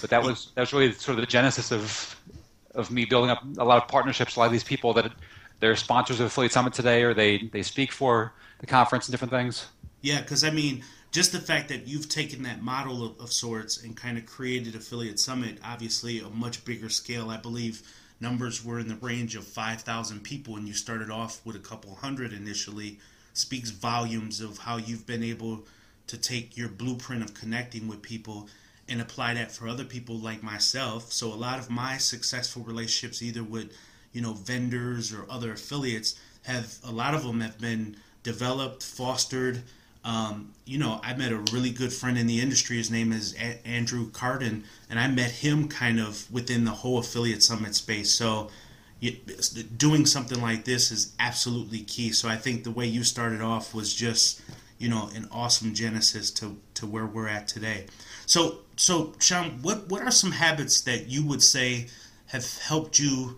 But 0.00 0.10
that 0.10 0.22
was 0.22 0.52
that 0.54 0.60
was 0.60 0.72
really 0.72 0.92
sort 0.92 1.18
of 1.18 1.22
the 1.22 1.26
genesis 1.26 1.72
of 1.72 2.16
of 2.74 2.90
me 2.90 3.04
building 3.04 3.30
up 3.30 3.42
a 3.58 3.64
lot 3.64 3.82
of 3.82 3.88
partnerships. 3.88 4.36
A 4.36 4.40
lot 4.40 4.46
of 4.46 4.52
these 4.52 4.64
people 4.64 4.94
that 4.94 5.12
they're 5.60 5.76
sponsors 5.76 6.20
of 6.20 6.26
Affiliate 6.26 6.52
Summit 6.52 6.72
today, 6.72 7.02
or 7.02 7.14
they 7.14 7.48
they 7.52 7.62
speak 7.62 7.92
for 7.92 8.32
the 8.58 8.66
conference 8.66 9.06
and 9.06 9.12
different 9.12 9.32
things. 9.32 9.66
Yeah, 10.00 10.20
because 10.20 10.44
I 10.44 10.50
mean, 10.50 10.82
just 11.12 11.30
the 11.30 11.38
fact 11.38 11.68
that 11.68 11.86
you've 11.86 12.08
taken 12.08 12.42
that 12.42 12.62
model 12.62 13.04
of, 13.04 13.20
of, 13.20 13.32
sorts 13.32 13.82
and 13.82 13.94
kind 13.94 14.16
of 14.16 14.24
created 14.24 14.74
Affiliate 14.74 15.20
Summit, 15.20 15.58
obviously 15.62 16.20
a 16.20 16.28
much 16.30 16.64
bigger 16.64 16.88
scale. 16.88 17.28
I 17.28 17.36
believe 17.36 17.82
numbers 18.18 18.64
were 18.64 18.80
in 18.80 18.88
the 18.88 18.96
range 18.96 19.36
of 19.36 19.46
5,000 19.46 20.24
people, 20.24 20.56
and 20.56 20.66
you 20.66 20.72
started 20.72 21.10
off 21.10 21.44
with 21.44 21.54
a 21.54 21.60
couple 21.60 21.94
hundred 21.94 22.32
initially, 22.32 22.98
speaks 23.34 23.68
volumes 23.70 24.40
of 24.40 24.56
how 24.58 24.78
you've 24.78 25.06
been 25.06 25.22
able 25.22 25.66
to 26.06 26.16
take 26.16 26.56
your 26.56 26.68
blueprint 26.68 27.22
of 27.22 27.34
connecting 27.34 27.88
with 27.88 28.00
people 28.00 28.48
and 28.88 29.00
apply 29.00 29.34
that 29.34 29.52
for 29.52 29.68
other 29.68 29.84
people 29.84 30.16
like 30.16 30.42
myself. 30.42 31.12
So 31.12 31.32
a 31.32 31.34
lot 31.34 31.58
of 31.58 31.70
my 31.70 31.98
successful 31.98 32.62
relationships, 32.62 33.22
either 33.22 33.44
with 33.44 33.72
you 34.12 34.22
know 34.22 34.32
vendors 34.32 35.12
or 35.12 35.26
other 35.30 35.52
affiliates 35.52 36.18
have 36.42 36.76
a 36.84 36.90
lot 36.90 37.14
of 37.14 37.22
them 37.22 37.40
have 37.40 37.58
been 37.58 37.96
developed 38.22 38.82
fostered 38.82 39.62
um, 40.04 40.52
you 40.64 40.78
know 40.78 41.00
i 41.02 41.14
met 41.14 41.32
a 41.32 41.38
really 41.52 41.70
good 41.70 41.93
friend 41.93 42.19
in 42.19 42.26
the 42.26 42.40
industry. 42.40 42.76
His 42.76 42.90
name 42.90 43.12
is 43.12 43.34
a- 43.34 43.66
andrew 43.66 44.10
carden 44.10 44.64
and 44.88 44.99
i 44.99 45.06
met 45.08 45.31
him 45.31 45.69
kind 45.69 46.00
of 46.00 46.31
within 46.31 46.64
the 46.64 46.70
whole 46.70 46.99
affiliate 46.99 47.43
summit 47.43 47.75
space. 47.75 48.12
So 48.12 48.50
doing 49.76 50.06
something 50.06 50.40
like 50.40 50.64
this 50.64 50.93
is 50.93 51.12
absolutely 51.19 51.81
key. 51.81 52.12
So 52.12 52.28
i 52.28 52.37
think 52.37 52.64
the 52.64 52.70
way 52.70 52.87
you 52.87 53.04
started 53.04 53.40
off 53.40 53.75
was 53.75 53.94
just 53.94 54.40
you 54.78 54.88
know 54.88 55.10
an 55.14 55.28
awesome 55.31 55.75
genesis 55.75 56.31
to 56.32 56.56
to 56.75 56.87
where 56.87 57.06
we're 57.06 57.28
at 57.28 57.48
today. 57.48 57.87
So 58.26 58.58
so 58.76 59.12
shawn 59.20 59.60
what 59.62 59.88
what 59.88 60.02
are 60.02 60.10
some 60.10 60.32
habits 60.32 60.81
that 60.82 61.08
you 61.08 61.25
would 61.26 61.43
say 61.43 61.88
have 62.26 62.58
helped 62.58 62.98
you 62.98 63.37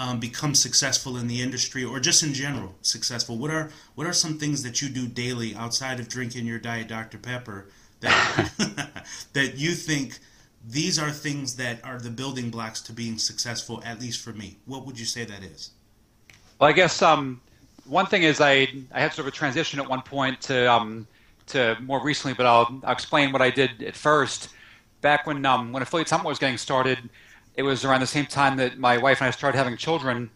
um, 0.00 0.18
become 0.18 0.54
successful 0.54 1.18
in 1.18 1.26
the 1.26 1.42
industry 1.42 1.84
or 1.84 2.00
just 2.00 2.22
in 2.22 2.32
general 2.32 2.74
successful? 2.80 3.36
What 3.36 3.50
are 3.50 3.70
what 3.96 4.06
are 4.06 4.14
some 4.14 4.38
things 4.38 4.62
that 4.62 4.80
you 4.80 4.88
do 4.88 5.06
daily 5.06 5.54
outside 5.54 6.00
of 6.00 6.08
drinking 6.08 6.46
your 6.46 6.58
diet 6.58 6.88
Dr 6.88 7.18
Pepper 7.18 7.66
that 8.00 8.50
that 9.34 9.58
you 9.58 9.72
think 9.72 10.18
these 10.66 10.98
are 10.98 11.10
things 11.10 11.56
that 11.56 11.84
are 11.84 11.98
the 11.98 12.08
building 12.08 12.48
blocks 12.50 12.80
to 12.82 12.94
being 12.94 13.18
successful? 13.18 13.82
At 13.84 14.00
least 14.00 14.22
for 14.22 14.32
me, 14.32 14.56
what 14.64 14.86
would 14.86 14.98
you 14.98 15.04
say 15.04 15.26
that 15.26 15.42
is? 15.42 15.72
Well, 16.58 16.70
I 16.70 16.72
guess 16.72 17.02
um, 17.02 17.38
one 17.84 18.06
thing 18.06 18.22
is 18.22 18.40
I 18.40 18.68
I 18.92 19.00
had 19.00 19.12
sort 19.12 19.28
of 19.28 19.34
a 19.34 19.36
transition 19.36 19.80
at 19.80 19.88
one 19.88 20.00
point 20.00 20.40
to 20.42 20.72
um, 20.72 21.06
to 21.48 21.76
more 21.82 22.02
recently, 22.02 22.32
but 22.32 22.46
I'll, 22.46 22.80
I'll 22.84 22.92
explain 22.92 23.32
what 23.32 23.42
I 23.42 23.50
did 23.50 23.82
at 23.82 23.94
first. 23.94 24.48
Back 25.02 25.26
when 25.26 25.44
um, 25.44 25.72
when 25.72 25.82
Affiliate 25.82 26.08
Summit 26.08 26.24
was 26.24 26.38
getting 26.38 26.56
started, 26.56 26.98
it 27.54 27.62
was 27.62 27.84
around 27.84 28.00
the 28.00 28.06
same 28.06 28.26
time 28.26 28.56
that 28.56 28.78
my 28.78 28.98
wife 28.98 29.20
and 29.20 29.28
I 29.28 29.30
started 29.30 29.58
having 29.58 29.76
children. 29.76 30.30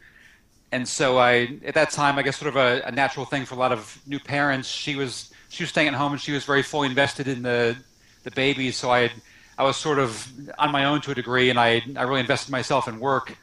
And 0.72 0.86
so 0.86 1.18
I, 1.18 1.58
at 1.64 1.74
that 1.74 1.90
time, 1.90 2.18
I 2.18 2.22
guess 2.22 2.36
sort 2.36 2.48
of 2.48 2.56
a, 2.56 2.82
a 2.86 2.92
natural 2.92 3.24
thing 3.24 3.44
for 3.44 3.54
a 3.54 3.58
lot 3.58 3.72
of 3.72 4.00
new 4.06 4.18
parents. 4.18 4.68
She 4.68 4.96
was 4.96 5.30
she 5.48 5.62
was 5.62 5.70
staying 5.70 5.88
at 5.88 5.94
home 5.94 6.12
and 6.12 6.20
she 6.20 6.32
was 6.32 6.44
very 6.44 6.62
fully 6.62 6.88
invested 6.88 7.28
in 7.28 7.42
the 7.42 7.76
the 8.24 8.30
baby. 8.32 8.70
So 8.72 8.90
I 8.90 9.10
I 9.56 9.62
was 9.62 9.76
sort 9.76 9.98
of 9.98 10.26
on 10.58 10.72
my 10.72 10.84
own 10.84 11.00
to 11.02 11.12
a 11.12 11.14
degree, 11.14 11.50
and 11.50 11.58
I 11.58 11.82
I 11.96 12.02
really 12.02 12.20
invested 12.20 12.50
myself 12.50 12.88
in 12.88 12.98
work. 12.98 13.36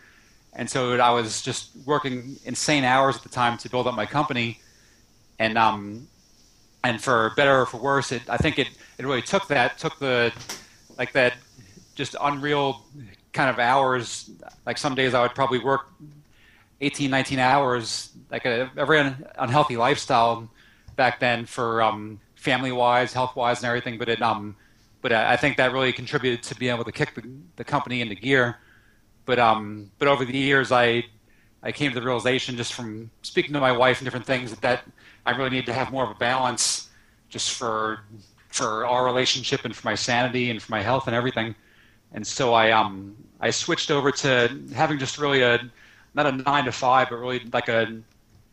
And 0.53 0.69
so 0.69 0.99
I 0.99 1.11
was 1.11 1.41
just 1.41 1.69
working 1.85 2.35
insane 2.43 2.83
hours 2.83 3.15
at 3.15 3.23
the 3.23 3.29
time 3.29 3.57
to 3.59 3.69
build 3.69 3.87
up 3.87 3.95
my 3.95 4.05
company, 4.05 4.59
and 5.39 5.57
um, 5.57 6.07
and 6.83 7.01
for 7.01 7.31
better 7.37 7.61
or 7.61 7.65
for 7.65 7.77
worse, 7.77 8.11
it 8.11 8.23
I 8.29 8.37
think 8.37 8.59
it 8.59 8.67
it 8.97 9.05
really 9.05 9.21
took 9.21 9.47
that 9.47 9.77
took 9.77 9.97
the 9.99 10.33
like 10.97 11.13
that 11.13 11.33
just 11.95 12.15
unreal 12.21 12.83
kind 13.33 13.49
of 13.49 13.59
hours. 13.59 14.29
Like 14.65 14.77
some 14.77 14.95
days 14.95 15.13
I 15.13 15.21
would 15.21 15.35
probably 15.35 15.59
work 15.59 15.89
18, 16.81 17.09
19 17.11 17.39
hours, 17.39 18.09
like 18.29 18.45
a, 18.45 18.71
very 18.75 18.99
un- 18.99 19.25
unhealthy 19.37 19.77
lifestyle 19.77 20.49
back 20.95 21.19
then 21.19 21.45
for 21.45 21.81
um, 21.81 22.19
family 22.35 22.71
wise, 22.71 23.13
health 23.13 23.35
wise, 23.35 23.59
and 23.59 23.65
everything. 23.67 23.97
But 23.97 24.09
it, 24.09 24.21
um, 24.21 24.55
but 25.01 25.11
I 25.11 25.35
think 25.37 25.57
that 25.57 25.71
really 25.73 25.93
contributed 25.93 26.43
to 26.43 26.55
being 26.55 26.73
able 26.73 26.83
to 26.83 26.91
kick 26.91 27.15
the, 27.15 27.23
the 27.55 27.63
company 27.63 28.01
into 28.01 28.15
gear. 28.15 28.57
But 29.25 29.39
um, 29.39 29.91
but 29.99 30.07
over 30.07 30.25
the 30.25 30.37
years, 30.37 30.71
I 30.71 31.05
I 31.63 31.71
came 31.71 31.91
to 31.91 31.99
the 31.99 32.05
realization 32.05 32.57
just 32.57 32.73
from 32.73 33.11
speaking 33.21 33.53
to 33.53 33.59
my 33.59 33.71
wife 33.71 33.99
and 33.99 34.05
different 34.05 34.25
things 34.25 34.49
that, 34.49 34.61
that 34.61 34.83
I 35.25 35.31
really 35.31 35.51
need 35.51 35.67
to 35.67 35.73
have 35.73 35.91
more 35.91 36.03
of 36.03 36.09
a 36.09 36.15
balance 36.15 36.89
just 37.29 37.53
for 37.53 38.01
for 38.49 38.85
our 38.85 39.05
relationship 39.05 39.63
and 39.63 39.75
for 39.75 39.87
my 39.87 39.95
sanity 39.95 40.49
and 40.49 40.61
for 40.61 40.71
my 40.71 40.81
health 40.81 41.07
and 41.07 41.15
everything 41.15 41.55
and 42.11 42.25
so 42.25 42.53
I 42.53 42.71
um 42.71 43.15
I 43.41 43.49
switched 43.49 43.89
over 43.91 44.11
to 44.11 44.61
having 44.73 44.99
just 44.99 45.17
really 45.17 45.41
a 45.41 45.59
not 46.13 46.27
a 46.27 46.31
nine 46.31 46.65
to 46.65 46.71
five, 46.71 47.09
but 47.09 47.17
really 47.17 47.39
like 47.51 47.67
a 47.67 48.01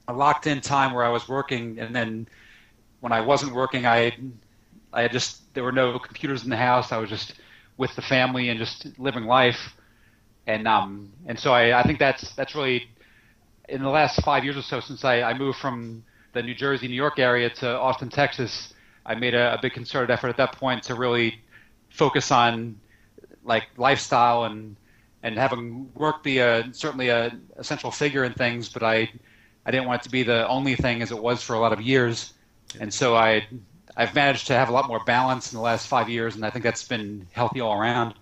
a 0.09 0.13
locked 0.13 0.47
in 0.47 0.61
time 0.63 0.95
where 0.95 1.05
I 1.05 1.11
was 1.11 1.29
working, 1.29 1.79
and 1.79 1.95
then 1.95 2.27
when 3.01 3.13
I 3.13 3.21
wasn't 3.21 3.53
working, 3.53 3.87
I 3.87 4.17
I 4.93 5.09
just 5.09 5.53
there 5.55 5.63
were 5.63 5.73
no 5.73 5.99
computers 5.99 6.45
in 6.45 6.51
the 6.51 6.57
house. 6.57 6.91
I 6.91 6.97
was 6.97 7.11
just 7.11 7.35
with 7.77 7.95
the 7.95 8.03
family 8.03 8.49
and 8.49 8.59
just 8.59 8.99
living 8.99 9.25
life, 9.25 9.77
and 10.47 10.67
um 10.67 11.13
and 11.27 11.39
so 11.39 11.53
I 11.53 11.79
I 11.79 11.83
think 11.83 11.99
that's 11.99 12.35
that's 12.35 12.55
really 12.55 12.89
in 13.69 13.83
the 13.83 13.91
last 13.91 14.23
five 14.23 14.45
years 14.45 14.57
or 14.57 14.63
so 14.63 14.81
since 14.81 15.05
I, 15.05 15.21
I 15.21 15.35
moved 15.35 15.59
from 15.59 16.03
the 16.33 16.43
New 16.43 16.55
Jersey 16.55 16.89
New 16.89 16.95
York 16.95 17.19
area 17.19 17.51
to 17.51 17.79
Austin 17.79 18.09
Texas. 18.09 18.73
I 19.05 19.15
made 19.15 19.35
a, 19.35 19.55
a 19.55 19.59
big 19.61 19.75
concerted 19.75 20.11
effort 20.11 20.29
at 20.29 20.39
that 20.39 20.53
point 20.53 20.83
to 20.85 20.95
really 20.95 21.41
focus 21.91 22.31
on 22.31 22.81
like 23.49 23.67
lifestyle 23.77 24.45
and 24.45 24.77
and 25.23 25.37
having 25.37 25.93
work 25.95 26.23
be 26.23 26.39
a 26.39 26.69
certainly 26.73 27.09
a 27.09 27.37
essential 27.57 27.91
figure 27.91 28.25
in 28.25 28.33
things, 28.33 28.69
but 28.69 28.83
I 28.83 29.11
I 29.67 29.71
didn't 29.71 29.87
want 29.87 30.03
it 30.03 30.05
to 30.05 30.11
be 30.11 30.23
the 30.23 30.47
only 30.49 30.77
thing 30.77 31.03
as 31.03 31.11
it 31.11 31.19
was 31.19 31.43
for 31.43 31.55
a 31.55 31.59
lot 31.59 31.73
of 31.73 31.81
years, 31.81 32.35
and 32.79 32.93
so 32.93 33.17
I 33.17 33.47
I've 33.97 34.15
managed 34.15 34.47
to 34.47 34.55
have 34.55 34.69
a 34.69 34.73
lot 34.73 34.87
more 34.87 35.03
balance 35.05 35.53
in 35.53 35.57
the 35.57 35.63
last 35.63 35.89
five 35.89 36.09
years, 36.09 36.37
and 36.37 36.45
I 36.45 36.51
think 36.51 36.63
that's 36.63 36.87
been 36.87 37.27
healthy 37.33 37.61
all 37.61 37.79
around. 37.79 38.15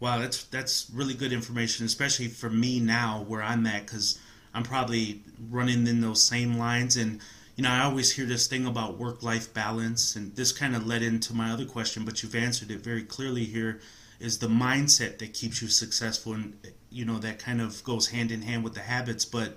Wow, 0.00 0.18
that's 0.18 0.44
that's 0.44 0.90
really 0.92 1.14
good 1.14 1.32
information, 1.32 1.86
especially 1.86 2.28
for 2.28 2.50
me 2.50 2.80
now 2.80 3.24
where 3.26 3.42
I'm 3.42 3.66
at, 3.66 3.86
because 3.86 4.18
I'm 4.52 4.64
probably 4.64 5.22
running 5.50 5.86
in 5.86 6.00
those 6.00 6.22
same 6.22 6.58
lines. 6.58 6.96
And 6.96 7.20
you 7.56 7.62
know, 7.62 7.70
I 7.70 7.84
always 7.84 8.12
hear 8.12 8.26
this 8.26 8.46
thing 8.46 8.66
about 8.66 8.98
work 8.98 9.22
life 9.22 9.54
balance, 9.54 10.14
and 10.14 10.36
this 10.36 10.52
kind 10.52 10.76
of 10.76 10.86
led 10.86 11.02
into 11.02 11.32
my 11.32 11.50
other 11.52 11.64
question, 11.64 12.04
but 12.04 12.22
you've 12.22 12.34
answered 12.34 12.70
it 12.70 12.80
very 12.80 13.02
clearly 13.02 13.44
here 13.44 13.80
is 14.22 14.38
the 14.38 14.46
mindset 14.46 15.18
that 15.18 15.34
keeps 15.34 15.60
you 15.60 15.68
successful 15.68 16.34
and 16.34 16.56
you 16.90 17.04
know 17.04 17.18
that 17.18 17.40
kind 17.40 17.60
of 17.60 17.82
goes 17.82 18.08
hand 18.08 18.30
in 18.30 18.42
hand 18.42 18.62
with 18.62 18.74
the 18.74 18.80
habits. 18.80 19.24
But 19.24 19.56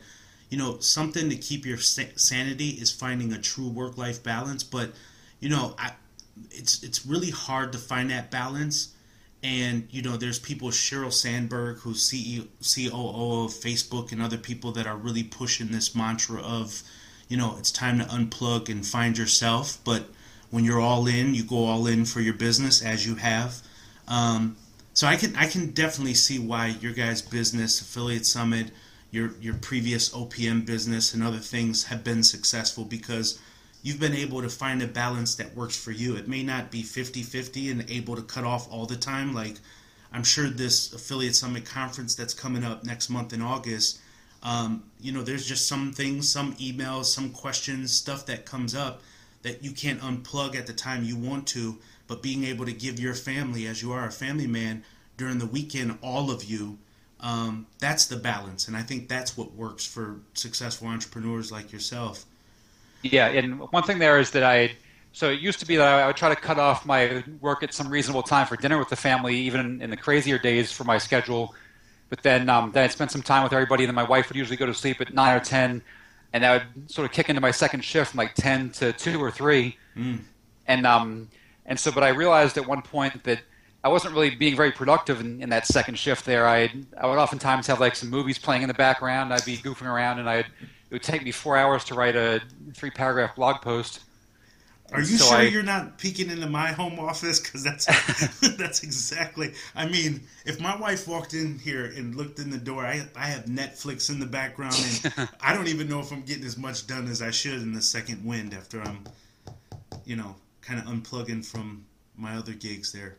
you 0.49 0.57
know 0.57 0.79
something 0.79 1.29
to 1.29 1.35
keep 1.35 1.65
your 1.65 1.77
sanity 1.77 2.69
is 2.69 2.91
finding 2.91 3.31
a 3.31 3.39
true 3.39 3.69
work 3.69 3.97
life 3.97 4.23
balance. 4.23 4.63
But 4.63 4.93
you 5.39 5.49
know 5.49 5.75
I, 5.77 5.91
it's 6.49 6.81
it's 6.83 7.05
really 7.05 7.29
hard 7.29 7.71
to 7.73 7.77
find 7.77 8.09
that 8.09 8.31
balance. 8.31 8.93
And 9.43 9.87
you 9.91 10.01
know 10.01 10.17
there's 10.17 10.39
people 10.39 10.69
Sheryl 10.69 11.13
Sandberg 11.13 11.77
who's 11.77 12.09
CEO 12.09 12.47
COO 12.59 13.45
of 13.45 13.51
Facebook 13.51 14.11
and 14.11 14.21
other 14.21 14.37
people 14.37 14.71
that 14.71 14.87
are 14.87 14.97
really 14.97 15.23
pushing 15.23 15.67
this 15.67 15.95
mantra 15.95 16.41
of 16.41 16.81
you 17.27 17.37
know 17.37 17.55
it's 17.59 17.71
time 17.71 17.99
to 17.99 18.05
unplug 18.05 18.67
and 18.67 18.83
find 18.85 19.15
yourself. 19.15 19.77
But 19.83 20.05
when 20.49 20.63
you're 20.63 20.81
all 20.81 21.05
in 21.05 21.35
you 21.35 21.43
go 21.43 21.65
all 21.65 21.85
in 21.85 22.05
for 22.05 22.21
your 22.21 22.33
business 22.33 22.81
as 22.81 23.05
you 23.05 23.15
have 23.15 23.61
um, 24.07 24.57
so 24.93 25.07
I 25.07 25.15
can 25.15 25.35
I 25.35 25.47
can 25.47 25.71
definitely 25.71 26.13
see 26.13 26.39
why 26.39 26.67
your 26.67 26.93
guys' 26.93 27.21
business, 27.21 27.81
affiliate 27.81 28.25
summit, 28.25 28.71
your 29.11 29.31
your 29.41 29.55
previous 29.55 30.09
OPM 30.09 30.65
business, 30.65 31.13
and 31.13 31.21
other 31.21 31.39
things 31.39 31.85
have 31.85 32.03
been 32.03 32.23
successful 32.23 32.85
because 32.85 33.39
you've 33.83 33.99
been 33.99 34.15
able 34.15 34.41
to 34.41 34.49
find 34.49 34.81
a 34.81 34.87
balance 34.87 35.35
that 35.35 35.55
works 35.55 35.77
for 35.77 35.91
you. 35.91 36.15
It 36.15 36.27
may 36.27 36.41
not 36.41 36.71
be 36.71 36.81
50-50 36.81 37.71
and 37.71 37.89
able 37.89 38.15
to 38.15 38.23
cut 38.23 38.43
off 38.43 38.71
all 38.71 38.87
the 38.87 38.95
time. 38.95 39.33
Like 39.33 39.57
I'm 40.11 40.23
sure 40.23 40.47
this 40.47 40.93
affiliate 40.93 41.35
summit 41.35 41.65
conference 41.65 42.15
that's 42.15 42.33
coming 42.33 42.63
up 42.63 42.85
next 42.85 43.09
month 43.09 43.33
in 43.33 43.41
August. 43.41 43.99
Um, 44.41 44.83
you 45.01 45.11
know, 45.11 45.23
there's 45.23 45.45
just 45.45 45.67
some 45.67 45.91
things, 45.91 46.29
some 46.29 46.55
emails, 46.55 47.05
some 47.05 47.31
questions, 47.31 47.91
stuff 47.91 48.25
that 48.27 48.45
comes 48.45 48.73
up 48.73 49.01
that 49.41 49.63
you 49.63 49.71
can't 49.71 49.99
unplug 49.99 50.55
at 50.55 50.67
the 50.67 50.73
time 50.73 51.03
you 51.03 51.17
want 51.17 51.47
to 51.47 51.77
but 52.07 52.21
being 52.21 52.43
able 52.43 52.65
to 52.65 52.73
give 52.73 52.99
your 52.99 53.13
family, 53.13 53.67
as 53.67 53.81
you 53.81 53.91
are 53.91 54.05
a 54.05 54.11
family 54.11 54.47
man, 54.47 54.83
during 55.17 55.39
the 55.39 55.45
weekend, 55.45 55.97
all 56.01 56.29
of 56.29 56.43
you, 56.43 56.77
um, 57.19 57.65
that's 57.79 58.05
the 58.05 58.17
balance. 58.17 58.67
And 58.67 58.75
I 58.75 58.81
think 58.81 59.07
that's 59.07 59.37
what 59.37 59.53
works 59.53 59.85
for 59.85 60.19
successful 60.33 60.87
entrepreneurs 60.87 61.51
like 61.51 61.71
yourself. 61.71 62.25
Yeah, 63.01 63.27
and 63.27 63.59
one 63.59 63.83
thing 63.83 63.99
there 63.99 64.19
is 64.19 64.31
that 64.31 64.43
I, 64.43 64.73
so 65.13 65.29
it 65.29 65.39
used 65.39 65.59
to 65.59 65.65
be 65.65 65.77
that 65.77 65.87
I 65.87 66.07
would 66.07 66.15
try 66.15 66.29
to 66.29 66.35
cut 66.35 66.59
off 66.59 66.85
my 66.85 67.23
work 67.39 67.63
at 67.63 67.73
some 67.73 67.87
reasonable 67.87 68.23
time 68.23 68.47
for 68.47 68.57
dinner 68.57 68.77
with 68.77 68.89
the 68.89 68.95
family, 68.95 69.35
even 69.37 69.81
in 69.81 69.89
the 69.89 69.97
crazier 69.97 70.37
days 70.37 70.71
for 70.71 70.83
my 70.83 70.97
schedule. 70.97 71.55
But 72.09 72.21
then, 72.21 72.49
um, 72.49 72.71
then 72.71 72.83
I'd 72.83 72.91
spend 72.91 73.11
some 73.11 73.21
time 73.21 73.43
with 73.43 73.53
everybody, 73.53 73.83
and 73.83 73.89
then 73.89 73.95
my 73.95 74.03
wife 74.03 74.29
would 74.29 74.37
usually 74.37 74.57
go 74.57 74.65
to 74.65 74.73
sleep 74.73 75.01
at 75.01 75.13
nine 75.13 75.35
or 75.35 75.39
ten, 75.39 75.81
and 76.33 76.45
I 76.45 76.57
would 76.57 76.91
sort 76.91 77.05
of 77.05 77.11
kick 77.11 77.29
into 77.29 77.41
my 77.41 77.51
second 77.51 77.83
shift 77.83 78.11
from 78.11 78.19
like 78.19 78.35
ten 78.35 78.69
to 78.71 78.93
two 78.93 79.21
or 79.21 79.31
three, 79.31 79.77
mm. 79.95 80.19
and 80.67 80.85
um, 80.85 81.29
and 81.65 81.79
so, 81.79 81.91
but 81.91 82.03
I 82.03 82.09
realized 82.09 82.57
at 82.57 82.67
one 82.67 82.81
point 82.81 83.23
that 83.23 83.41
I 83.83 83.87
wasn't 83.87 84.13
really 84.13 84.31
being 84.31 84.55
very 84.55 84.71
productive 84.71 85.21
in, 85.21 85.41
in 85.41 85.49
that 85.49 85.67
second 85.67 85.99
shift 85.99 86.25
there. 86.25 86.47
I 86.47 86.71
I 86.97 87.07
would 87.07 87.17
oftentimes 87.17 87.67
have 87.67 87.79
like 87.79 87.95
some 87.95 88.09
movies 88.09 88.37
playing 88.39 88.63
in 88.63 88.67
the 88.67 88.73
background. 88.73 89.33
I'd 89.33 89.45
be 89.45 89.57
goofing 89.57 89.87
around, 89.87 90.19
and 90.19 90.29
I'd 90.29 90.45
it 90.45 90.93
would 90.93 91.03
take 91.03 91.23
me 91.23 91.31
four 91.31 91.57
hours 91.57 91.83
to 91.85 91.95
write 91.95 92.15
a 92.15 92.41
three 92.73 92.91
paragraph 92.91 93.35
blog 93.35 93.61
post. 93.61 94.01
Are 94.91 94.99
you 94.99 95.17
so 95.17 95.25
sure 95.25 95.37
I, 95.37 95.41
you're 95.43 95.63
not 95.63 95.97
peeking 95.97 96.29
into 96.29 96.47
my 96.47 96.71
home 96.71 96.99
office? 96.99 97.39
Because 97.39 97.63
that's 97.63 97.85
that's 98.57 98.83
exactly. 98.83 99.53
I 99.75 99.87
mean, 99.87 100.21
if 100.45 100.59
my 100.59 100.75
wife 100.75 101.07
walked 101.07 101.33
in 101.33 101.57
here 101.57 101.85
and 101.85 102.15
looked 102.15 102.39
in 102.39 102.51
the 102.51 102.57
door, 102.57 102.85
I 102.85 103.05
I 103.15 103.27
have 103.27 103.45
Netflix 103.45 104.09
in 104.09 104.19
the 104.19 104.25
background, 104.27 104.75
and 105.15 105.29
I 105.41 105.53
don't 105.53 105.67
even 105.67 105.89
know 105.89 105.99
if 105.99 106.11
I'm 106.11 106.21
getting 106.21 106.45
as 106.45 106.57
much 106.57 106.85
done 106.85 107.07
as 107.07 107.21
I 107.21 107.31
should 107.31 107.61
in 107.61 107.73
the 107.73 107.81
second 107.81 108.23
wind 108.23 108.53
after 108.53 108.81
I'm, 108.81 109.03
you 110.05 110.15
know, 110.15 110.35
kind 110.65 110.79
of 110.79 110.85
unplugging 110.85 111.45
from 111.45 111.85
my 112.15 112.35
other 112.35 112.53
gigs 112.53 112.91
there. 112.91 113.17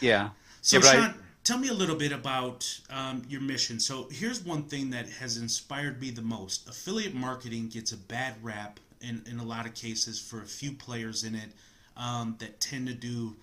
Yeah. 0.00 0.30
So, 0.62 0.78
yeah, 0.78 0.92
Shawn, 0.92 1.10
I... 1.10 1.14
tell 1.44 1.58
me 1.58 1.68
a 1.68 1.74
little 1.74 1.96
bit 1.96 2.12
about 2.12 2.80
um, 2.90 3.22
your 3.28 3.40
mission. 3.40 3.80
So, 3.80 4.08
here's 4.10 4.44
one 4.44 4.64
thing 4.64 4.90
that 4.90 5.08
has 5.08 5.36
inspired 5.36 6.00
me 6.00 6.10
the 6.10 6.22
most 6.22 6.68
affiliate 6.68 7.14
marketing 7.14 7.68
gets 7.68 7.92
a 7.92 7.96
bad 7.96 8.34
rap 8.42 8.80
in, 9.00 9.22
in 9.30 9.38
a 9.38 9.44
lot 9.44 9.66
of 9.66 9.74
cases 9.74 10.20
for 10.20 10.42
a 10.42 10.46
few 10.46 10.72
players 10.72 11.24
in 11.24 11.34
it 11.34 11.50
um, 11.96 12.36
that 12.38 12.60
tend 12.60 12.86
to 12.88 12.94
do 12.94 13.36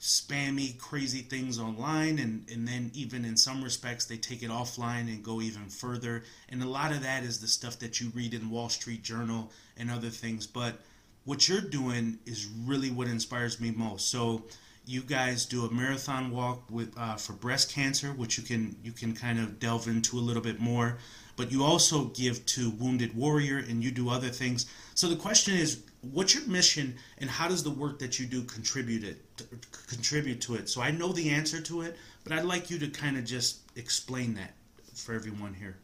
spammy, 0.00 0.76
crazy 0.78 1.20
things 1.20 1.60
online, 1.60 2.18
and, 2.18 2.44
and 2.52 2.66
then 2.66 2.90
even 2.92 3.24
in 3.24 3.36
some 3.36 3.62
respects, 3.62 4.04
they 4.04 4.16
take 4.16 4.42
it 4.42 4.50
offline 4.50 5.02
and 5.02 5.22
go 5.22 5.40
even 5.40 5.68
further. 5.68 6.24
And 6.48 6.60
a 6.60 6.68
lot 6.68 6.90
of 6.90 7.02
that 7.02 7.22
is 7.22 7.40
the 7.40 7.46
stuff 7.46 7.78
that 7.78 8.00
you 8.00 8.10
read 8.12 8.34
in 8.34 8.50
Wall 8.50 8.68
Street 8.68 9.02
Journal 9.02 9.50
and 9.76 9.90
other 9.90 10.08
things. 10.08 10.44
But 10.44 10.80
what 11.24 11.48
you're 11.48 11.60
doing 11.60 12.18
is 12.26 12.48
really 12.64 12.90
what 12.90 13.06
inspires 13.06 13.60
me 13.60 13.70
most. 13.70 14.10
So 14.10 14.44
you 14.84 15.02
guys 15.02 15.46
do 15.46 15.64
a 15.64 15.70
marathon 15.72 16.30
walk 16.30 16.68
with 16.68 16.92
uh, 16.98 17.14
for 17.16 17.34
breast 17.34 17.72
cancer, 17.72 18.08
which 18.08 18.36
you 18.36 18.44
can 18.44 18.76
you 18.82 18.92
can 18.92 19.14
kind 19.14 19.38
of 19.38 19.58
delve 19.58 19.86
into 19.86 20.18
a 20.18 20.20
little 20.20 20.42
bit 20.42 20.60
more. 20.60 20.98
But 21.36 21.50
you 21.50 21.64
also 21.64 22.06
give 22.06 22.44
to 22.46 22.70
Wounded 22.72 23.16
Warrior, 23.16 23.58
and 23.58 23.82
you 23.82 23.90
do 23.90 24.10
other 24.10 24.28
things. 24.28 24.66
So 24.94 25.08
the 25.08 25.16
question 25.16 25.54
is, 25.54 25.82
what's 26.02 26.34
your 26.34 26.44
mission, 26.46 26.96
and 27.18 27.30
how 27.30 27.48
does 27.48 27.62
the 27.62 27.70
work 27.70 27.98
that 28.00 28.18
you 28.18 28.26
do 28.26 28.42
contribute 28.42 29.02
it 29.02 29.38
to, 29.38 29.44
contribute 29.86 30.42
to 30.42 30.56
it? 30.56 30.68
So 30.68 30.82
I 30.82 30.90
know 30.90 31.10
the 31.10 31.30
answer 31.30 31.60
to 31.62 31.82
it, 31.82 31.96
but 32.22 32.32
I'd 32.32 32.44
like 32.44 32.70
you 32.70 32.78
to 32.80 32.88
kind 32.88 33.16
of 33.16 33.24
just 33.24 33.60
explain 33.76 34.34
that 34.34 34.52
for 34.94 35.14
everyone 35.14 35.54
here. 35.54 35.78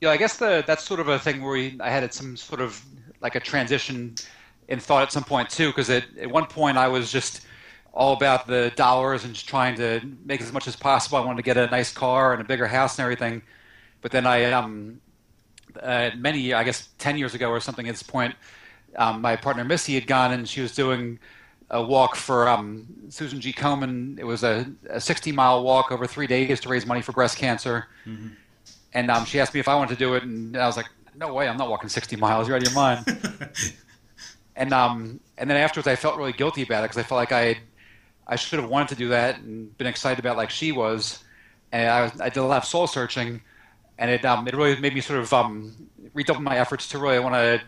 Yeah, 0.00 0.10
I 0.10 0.16
guess 0.16 0.38
the 0.38 0.64
that's 0.66 0.82
sort 0.82 0.98
of 0.98 1.08
a 1.08 1.18
thing 1.18 1.42
where 1.42 1.52
we, 1.52 1.78
I 1.78 1.90
had 1.90 2.12
some 2.14 2.36
sort 2.36 2.60
of 2.60 2.82
like 3.22 3.34
a 3.34 3.40
transition 3.40 4.14
in 4.68 4.78
thought 4.78 5.02
at 5.02 5.12
some 5.12 5.24
point 5.24 5.48
too, 5.48 5.68
because 5.68 5.88
at, 5.90 6.04
at 6.18 6.30
one 6.30 6.46
point 6.46 6.76
I 6.76 6.88
was 6.88 7.10
just 7.10 7.46
all 7.94 8.14
about 8.14 8.46
the 8.46 8.72
dollars 8.74 9.24
and 9.24 9.34
just 9.34 9.48
trying 9.48 9.76
to 9.76 10.00
make 10.24 10.40
as 10.40 10.52
much 10.52 10.66
as 10.66 10.76
possible. 10.76 11.18
I 11.18 11.20
wanted 11.20 11.36
to 11.36 11.42
get 11.42 11.56
a 11.56 11.66
nice 11.66 11.92
car 11.92 12.32
and 12.32 12.40
a 12.40 12.44
bigger 12.44 12.66
house 12.66 12.98
and 12.98 13.04
everything. 13.04 13.42
But 14.00 14.10
then 14.10 14.26
I, 14.26 14.50
um, 14.52 15.00
uh, 15.80 16.10
many, 16.16 16.54
I 16.54 16.64
guess, 16.64 16.88
10 16.98 17.18
years 17.18 17.34
ago 17.34 17.50
or 17.50 17.60
something 17.60 17.86
at 17.88 17.94
this 17.94 18.02
point, 18.02 18.34
um, 18.96 19.20
my 19.20 19.36
partner 19.36 19.64
Missy 19.64 19.94
had 19.94 20.06
gone 20.06 20.32
and 20.32 20.48
she 20.48 20.60
was 20.60 20.74
doing 20.74 21.18
a 21.70 21.82
walk 21.82 22.16
for 22.16 22.48
um, 22.48 22.86
Susan 23.08 23.40
G. 23.40 23.52
Komen. 23.52 24.18
It 24.18 24.24
was 24.24 24.42
a, 24.42 24.66
a 24.90 25.00
60 25.00 25.32
mile 25.32 25.62
walk 25.62 25.92
over 25.92 26.06
three 26.06 26.26
days 26.26 26.60
to 26.60 26.68
raise 26.68 26.86
money 26.86 27.02
for 27.02 27.12
breast 27.12 27.38
cancer. 27.38 27.88
Mm-hmm. 28.06 28.28
And 28.94 29.10
um, 29.10 29.24
she 29.24 29.40
asked 29.40 29.54
me 29.54 29.60
if 29.60 29.68
I 29.68 29.74
wanted 29.74 29.94
to 29.94 29.98
do 29.98 30.14
it, 30.14 30.22
and 30.22 30.54
I 30.54 30.66
was 30.66 30.76
like, 30.76 30.88
no 31.16 31.32
way, 31.32 31.48
I'm 31.48 31.56
not 31.56 31.68
walking 31.68 31.88
60 31.88 32.16
miles. 32.16 32.48
You're 32.48 32.56
out 32.56 32.66
of 32.66 32.72
your 32.72 32.80
mind. 32.80 33.04
and 34.56 34.72
um, 34.72 35.20
and 35.38 35.48
then 35.50 35.56
afterwards, 35.56 35.88
I 35.88 35.96
felt 35.96 36.16
really 36.16 36.32
guilty 36.32 36.62
about 36.62 36.80
it 36.80 36.88
because 36.88 36.98
I 36.98 37.02
felt 37.02 37.18
like 37.18 37.32
I 37.32 37.58
I 38.26 38.36
should 38.36 38.60
have 38.60 38.70
wanted 38.70 38.90
to 38.90 38.94
do 38.96 39.08
that 39.08 39.40
and 39.40 39.76
been 39.78 39.86
excited 39.86 40.18
about 40.18 40.36
like 40.36 40.50
she 40.50 40.72
was. 40.72 41.22
And 41.72 41.88
I, 41.88 42.02
was, 42.02 42.20
I 42.20 42.28
did 42.28 42.40
a 42.40 42.44
lot 42.44 42.58
of 42.58 42.64
soul 42.64 42.86
searching, 42.86 43.40
and 43.98 44.10
it 44.10 44.24
um, 44.24 44.46
it 44.46 44.54
really 44.54 44.78
made 44.78 44.94
me 44.94 45.00
sort 45.00 45.20
of 45.20 45.32
um, 45.32 45.74
redouble 46.14 46.42
my 46.42 46.58
efforts 46.58 46.88
to 46.88 46.98
really 46.98 47.18
want 47.18 47.34
to 47.34 47.62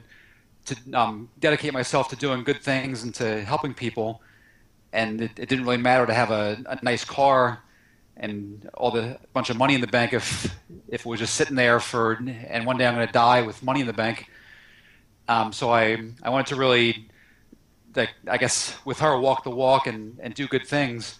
to 0.74 0.98
um, 0.98 1.28
dedicate 1.38 1.72
myself 1.72 2.08
to 2.08 2.16
doing 2.16 2.44
good 2.44 2.62
things 2.62 3.02
and 3.02 3.14
to 3.14 3.44
helping 3.44 3.74
people. 3.74 4.22
And 4.92 5.22
it, 5.22 5.32
it 5.38 5.48
didn't 5.48 5.64
really 5.64 5.78
matter 5.78 6.06
to 6.06 6.14
have 6.14 6.30
a, 6.30 6.62
a 6.66 6.78
nice 6.82 7.04
car 7.04 7.63
and 8.16 8.68
all 8.74 8.90
the 8.90 9.18
bunch 9.32 9.50
of 9.50 9.56
money 9.56 9.74
in 9.74 9.80
the 9.80 9.86
bank 9.86 10.12
if 10.12 10.54
if 10.88 11.00
it 11.00 11.06
was 11.06 11.20
just 11.20 11.34
sitting 11.34 11.56
there 11.56 11.80
for 11.80 12.12
and 12.12 12.66
one 12.66 12.76
day 12.76 12.86
I'm 12.86 12.94
going 12.94 13.06
to 13.06 13.12
die 13.12 13.42
with 13.42 13.62
money 13.62 13.80
in 13.80 13.86
the 13.86 13.92
bank. 13.92 14.28
Um, 15.28 15.52
so 15.52 15.70
I 15.70 15.98
I 16.22 16.30
wanted 16.30 16.46
to 16.48 16.56
really, 16.56 17.08
like, 17.96 18.10
I 18.28 18.36
guess 18.36 18.76
with 18.84 19.00
her 19.00 19.18
walk 19.18 19.44
the 19.44 19.50
walk 19.50 19.86
and 19.86 20.18
and 20.20 20.34
do 20.34 20.46
good 20.46 20.66
things. 20.66 21.18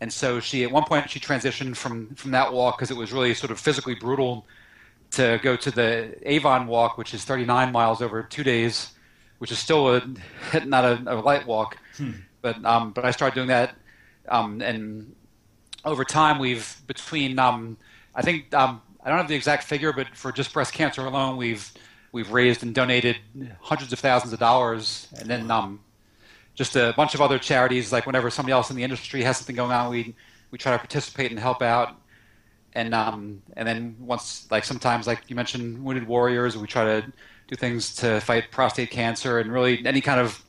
And 0.00 0.12
so 0.12 0.40
she 0.40 0.62
at 0.64 0.70
one 0.70 0.84
point 0.84 1.08
she 1.08 1.20
transitioned 1.20 1.76
from 1.76 2.14
from 2.16 2.32
that 2.32 2.52
walk 2.52 2.76
because 2.76 2.90
it 2.90 2.96
was 2.96 3.12
really 3.12 3.34
sort 3.34 3.50
of 3.50 3.58
physically 3.58 3.94
brutal 3.94 4.46
to 5.12 5.38
go 5.42 5.56
to 5.56 5.70
the 5.70 6.16
Avon 6.30 6.66
walk, 6.66 6.98
which 6.98 7.14
is 7.14 7.24
39 7.24 7.72
miles 7.72 8.02
over 8.02 8.22
two 8.22 8.42
days, 8.42 8.92
which 9.38 9.52
is 9.52 9.58
still 9.58 9.94
a 9.94 10.02
not 10.64 10.84
a, 10.84 11.02
a 11.06 11.16
light 11.20 11.46
walk. 11.46 11.78
Hmm. 11.96 12.12
But 12.42 12.62
um, 12.64 12.92
but 12.92 13.04
I 13.04 13.10
started 13.10 13.34
doing 13.34 13.48
that, 13.48 13.74
um, 14.28 14.60
and 14.60 15.14
over 15.86 16.04
time, 16.04 16.38
we've 16.38 16.76
between 16.86 17.38
um, 17.38 17.78
I 18.14 18.20
think 18.20 18.52
um, 18.52 18.82
I 19.02 19.08
don't 19.08 19.18
have 19.18 19.28
the 19.28 19.36
exact 19.36 19.62
figure, 19.62 19.92
but 19.92 20.08
for 20.14 20.32
just 20.32 20.52
breast 20.52 20.74
cancer 20.74 21.06
alone, 21.06 21.36
we've 21.36 21.72
we've 22.12 22.30
raised 22.32 22.62
and 22.62 22.74
donated 22.74 23.16
hundreds 23.60 23.92
of 23.92 24.00
thousands 24.00 24.32
of 24.32 24.40
dollars, 24.40 25.08
and 25.18 25.30
then 25.30 25.50
um, 25.50 25.80
just 26.54 26.74
a 26.76 26.92
bunch 26.96 27.14
of 27.14 27.22
other 27.22 27.38
charities. 27.38 27.92
Like 27.92 28.04
whenever 28.04 28.28
somebody 28.30 28.52
else 28.52 28.68
in 28.68 28.76
the 28.76 28.82
industry 28.82 29.22
has 29.22 29.38
something 29.38 29.56
going 29.56 29.70
on, 29.70 29.90
we 29.90 30.14
we 30.50 30.58
try 30.58 30.72
to 30.72 30.78
participate 30.78 31.30
and 31.30 31.38
help 31.38 31.62
out. 31.62 31.94
And 32.74 32.92
um, 32.92 33.42
and 33.56 33.66
then 33.66 33.96
once 34.00 34.48
like 34.50 34.64
sometimes 34.64 35.06
like 35.06 35.22
you 35.28 35.36
mentioned 35.36 35.82
wounded 35.82 36.06
warriors, 36.06 36.56
we 36.56 36.66
try 36.66 36.84
to 36.84 37.12
do 37.46 37.54
things 37.54 37.94
to 37.96 38.20
fight 38.20 38.50
prostate 38.50 38.90
cancer 38.90 39.38
and 39.38 39.52
really 39.52 39.86
any 39.86 40.00
kind 40.00 40.20
of 40.20 40.44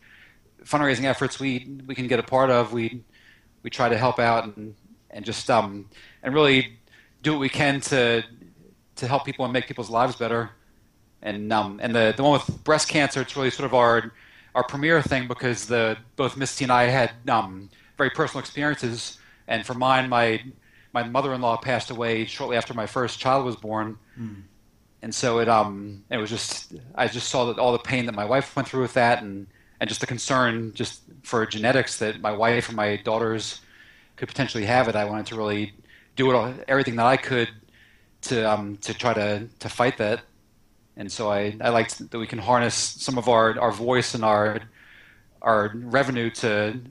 fundraising 0.64 1.04
efforts 1.04 1.40
we 1.40 1.80
we 1.86 1.94
can 1.94 2.08
get 2.08 2.20
a 2.20 2.24
part 2.24 2.50
of. 2.50 2.74
We 2.74 3.04
we 3.62 3.70
try 3.70 3.88
to 3.88 3.98
help 3.98 4.20
out 4.20 4.58
and 4.58 4.76
and 5.10 5.26
just 5.26 5.50
um, 5.50 5.90
and 6.24 6.34
really 6.34 6.78
do 7.22 7.32
what 7.32 7.40
we 7.40 7.50
can 7.50 7.82
to 7.82 8.24
to 8.96 9.08
help 9.08 9.26
people 9.26 9.46
and 9.46 9.54
make 9.54 9.68
people's 9.68 9.90
lives 9.90 10.16
better. 10.16 10.50
and 11.22 11.52
um, 11.54 11.80
and 11.82 11.96
the 11.96 12.14
the 12.16 12.24
one 12.24 12.34
with 12.34 12.64
breast 12.64 12.88
cancer, 12.90 13.22
it's 13.22 13.36
really 13.36 13.50
sort 13.50 13.66
of 13.66 13.74
our 13.74 14.12
our 14.56 14.64
premier 14.64 15.02
thing 15.02 15.28
because 15.28 15.66
the 15.66 15.98
both 16.16 16.38
Missy 16.38 16.66
and 16.66 16.72
I 16.72 16.84
had 16.86 17.12
um, 17.30 17.70
very 17.98 18.10
personal 18.10 18.40
experiences, 18.40 19.20
and 19.48 19.66
for 19.66 19.74
mine, 19.74 20.10
my 20.10 20.42
my 20.94 21.04
mother-in-law 21.04 21.58
passed 21.58 21.90
away 21.90 22.26
shortly 22.26 22.58
after 22.58 22.74
my 22.74 22.86
first 22.86 23.20
child 23.20 23.46
was 23.46 23.56
born, 23.56 23.98
mm. 24.20 24.42
and 25.02 25.14
so 25.14 25.40
it 25.40 25.50
um 25.50 26.04
it 26.10 26.18
was 26.18 26.30
just 26.30 26.74
I 26.96 27.08
just 27.08 27.30
saw 27.30 27.46
that 27.46 27.60
all 27.60 27.72
the 27.72 27.80
pain 27.80 28.06
that 28.06 28.16
my 28.16 28.26
wife 28.26 28.56
went 28.56 28.68
through 28.68 28.82
with 28.82 28.94
that, 28.94 29.22
and 29.22 29.48
and 29.80 29.88
just 29.88 30.02
the 30.02 30.08
concern 30.08 30.74
just 30.74 31.02
for 31.24 31.46
genetics 31.46 32.00
that 32.00 32.22
my 32.22 32.32
wife 32.32 32.68
and 32.70 32.76
my 32.76 32.96
daughters 32.98 33.62
could 34.18 34.28
potentially 34.28 34.66
have 34.66 34.88
it. 34.88 34.96
I 34.96 35.06
wanted 35.06 35.28
to 35.28 35.36
really 35.36 35.74
do 36.16 36.30
it 36.30 36.36
all, 36.36 36.54
everything 36.68 36.96
that 36.98 37.06
I 37.06 37.18
could 37.18 37.50
to 38.20 38.52
um 38.52 38.78
to 38.78 38.94
try 38.94 39.14
to 39.14 39.48
to 39.60 39.70
fight 39.70 39.98
that 40.00 40.22
and 40.98 41.12
so 41.12 41.32
I, 41.32 41.56
I 41.62 41.70
liked 41.70 42.10
that 42.12 42.18
we 42.18 42.26
can 42.26 42.40
harness 42.40 42.74
some 42.74 43.18
of 43.18 43.30
our, 43.30 43.58
our 43.60 43.72
voice 43.72 44.16
and 44.16 44.26
our 44.26 44.60
our 45.44 45.72
revenue 45.76 46.32
to 46.32 46.82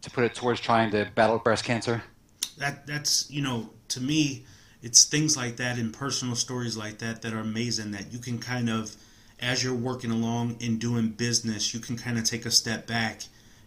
to 0.00 0.10
put 0.10 0.24
it 0.24 0.34
towards 0.34 0.60
trying 0.60 0.90
to 0.92 1.10
battle 1.16 1.38
breast 1.38 1.64
cancer. 1.64 2.02
That 2.56 2.86
that's 2.86 3.28
you 3.30 3.42
know 3.42 3.70
to 3.88 4.00
me 4.00 4.46
it's 4.80 5.04
things 5.04 5.36
like 5.36 5.56
that 5.56 5.76
and 5.76 5.92
personal 5.92 6.36
stories 6.36 6.76
like 6.76 6.98
that 6.98 7.22
that 7.22 7.32
are 7.32 7.40
amazing 7.40 7.90
that 7.90 8.12
you 8.12 8.20
can 8.20 8.38
kind 8.38 8.70
of 8.70 8.94
as 9.40 9.64
you're 9.64 9.74
working 9.74 10.12
along 10.12 10.56
and 10.60 10.80
doing 10.80 11.08
business 11.08 11.74
you 11.74 11.80
can 11.80 11.96
kind 11.96 12.16
of 12.16 12.24
take 12.24 12.46
a 12.46 12.50
step 12.50 12.86
back 12.86 13.22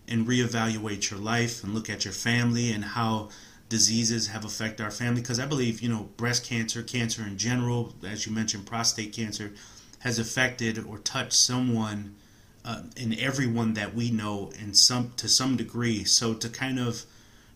and 0.08 0.28
reevaluate 0.28 1.10
your 1.10 1.20
life 1.20 1.64
and 1.64 1.74
look 1.74 1.90
at 1.90 2.06
your 2.06 2.14
family 2.14 2.72
and 2.72 2.84
how 2.84 3.30
diseases 3.70 4.28
have 4.28 4.44
affected 4.44 4.84
our 4.84 4.92
family 4.92 5.22
because 5.22 5.40
I 5.40 5.46
believe 5.46 5.82
you 5.82 5.88
know 5.88 6.10
breast 6.18 6.46
cancer 6.46 6.84
cancer 6.84 7.24
in 7.24 7.38
general 7.38 7.96
as 8.06 8.26
you 8.26 8.34
mentioned 8.34 8.66
prostate 8.66 9.14
cancer 9.14 9.54
has 10.00 10.20
affected 10.20 10.84
or 10.84 10.98
touched 10.98 11.34
someone 11.34 12.16
uh, 12.64 12.82
and 12.98 13.18
everyone 13.20 13.74
that 13.74 13.96
we 13.96 14.12
know 14.12 14.52
in 14.60 14.74
some 14.74 15.12
to 15.18 15.28
some 15.28 15.58
degree. 15.58 16.04
So 16.04 16.34
to 16.36 16.50
kind 16.50 16.80
of 16.80 17.06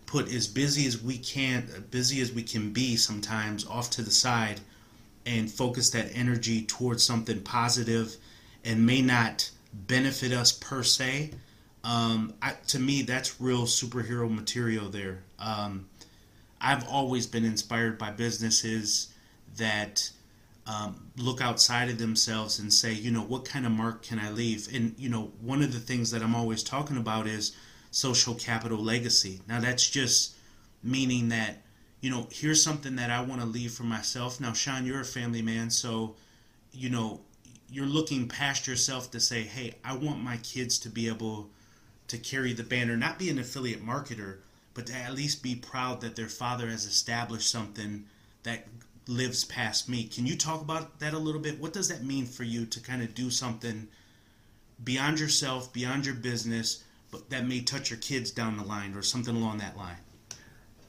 put 0.06 0.32
as 0.32 0.48
busy 0.48 0.86
as 0.88 1.02
we 1.02 1.18
can, 1.18 1.86
busy 1.92 2.22
as 2.22 2.32
we 2.32 2.44
can 2.44 2.72
be 2.72 2.96
sometimes 2.96 3.66
off 3.66 3.90
to 3.92 4.02
the 4.02 4.12
side, 4.12 4.62
and 5.26 5.52
focus 5.52 5.90
that 5.92 6.10
energy 6.14 6.64
towards 6.64 7.04
something 7.04 7.42
positive, 7.42 8.16
and 8.64 8.86
may 8.86 9.02
not 9.02 9.50
benefit 9.74 10.32
us 10.32 10.52
per 10.52 10.84
se. 10.84 11.32
Um, 11.86 12.34
I, 12.42 12.54
to 12.68 12.80
me, 12.80 13.04
that's 13.04 13.40
real 13.40 13.64
superhero 13.64 14.34
material 14.34 14.90
there. 14.90 15.24
Um, 15.38 15.88
I've 16.60 16.88
always 16.88 17.28
been 17.28 17.46
inspired 17.46 18.00
by 18.00 18.10
businesses 18.10 19.14
that 19.58 20.10
um, 20.66 21.12
look 21.16 21.42
outside 21.42 21.90
of 21.90 22.00
themselves 22.00 22.58
and 22.58 22.74
say, 22.74 22.92
you 22.92 23.12
know, 23.12 23.22
what 23.22 23.46
kind 23.46 23.68
of 23.68 23.72
mark 23.72 24.02
can 24.02 24.18
I 24.18 24.32
leave? 24.32 24.68
And, 24.74 24.96
you 24.98 25.10
know, 25.10 25.32
one 25.42 25.62
of 25.62 25.72
the 25.74 25.80
things 25.80 26.10
that 26.10 26.24
I'm 26.24 26.34
always 26.34 26.64
talking 26.64 26.98
about 26.98 27.28
is 27.28 27.56
social 27.92 28.34
capital 28.34 28.80
legacy. 28.80 29.42
Now, 29.48 29.60
that's 29.60 29.88
just 29.88 30.34
meaning 30.82 31.30
that, 31.30 31.62
you 32.02 32.10
know, 32.10 32.28
here's 32.32 32.64
something 32.64 32.96
that 32.96 33.12
I 33.12 33.22
want 33.22 33.42
to 33.42 33.48
leave 33.48 33.74
for 33.74 33.84
myself. 33.84 34.42
Now, 34.42 34.54
Shawn, 34.54 34.88
you're 34.88 35.02
a 35.02 35.06
family 35.06 35.44
man, 35.44 35.70
so, 35.70 36.16
you 36.72 36.90
know, 36.90 37.22
you're 37.70 37.86
looking 37.86 38.28
past 38.28 38.66
yourself 38.66 39.12
to 39.12 39.20
say, 39.20 39.44
hey, 39.44 39.76
I 39.84 39.96
want 39.96 40.24
my 40.24 40.38
kids 40.38 40.80
to 40.80 40.90
be 40.90 41.08
able 41.08 41.50
to 42.08 42.18
carry 42.18 42.54
the 42.54 42.64
banner, 42.64 42.96
not 42.96 43.20
be 43.20 43.30
an 43.30 43.40
affiliate 43.40 43.86
marketer, 43.86 44.38
but 44.74 44.88
to 44.88 44.94
at 44.94 45.16
least 45.16 45.42
be 45.42 45.56
proud 45.56 46.02
that 46.02 46.16
their 46.16 46.28
father 46.28 46.68
has 46.68 46.86
established 46.86 47.50
something 47.50 48.06
that 48.44 48.68
lives 49.08 49.46
past 49.46 49.88
me. 49.88 50.04
Can 50.04 50.26
you 50.26 50.36
talk 50.36 50.62
about 50.62 51.00
that 51.00 51.14
a 51.14 51.20
little 51.20 51.42
bit? 51.42 51.60
What 51.60 51.74
does 51.74 51.90
that 51.90 52.04
mean 52.04 52.26
for 52.26 52.44
you 52.44 52.66
to 52.66 52.80
kind 52.80 53.02
of 53.02 53.14
do 53.14 53.30
something 53.30 53.88
beyond 54.84 55.20
yourself, 55.20 55.72
beyond 55.72 56.06
your 56.06 56.16
business, 56.16 56.84
but 57.12 57.30
that 57.30 57.48
may 57.48 57.62
touch 57.62 57.90
your 57.90 58.00
kids 58.00 58.32
down 58.32 58.58
the 58.58 58.64
line 58.64 58.94
or 58.94 59.02
something 59.02 59.36
along 59.36 59.60
that 59.60 59.78
line? 59.78 59.98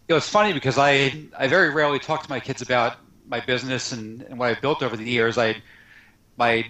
You 0.08 0.14
know, 0.14 0.16
it's 0.16 0.28
funny 0.28 0.52
because 0.52 0.78
I 0.78 1.24
I 1.36 1.48
very 1.48 1.70
rarely 1.70 1.98
talk 1.98 2.22
to 2.22 2.30
my 2.30 2.40
kids 2.40 2.62
about 2.62 2.98
my 3.28 3.40
business 3.40 3.92
and, 3.92 4.22
and 4.22 4.38
what 4.38 4.50
I've 4.50 4.60
built 4.60 4.82
over 4.82 4.96
the 4.96 5.04
years. 5.04 5.36
I 5.36 5.56
my 6.36 6.64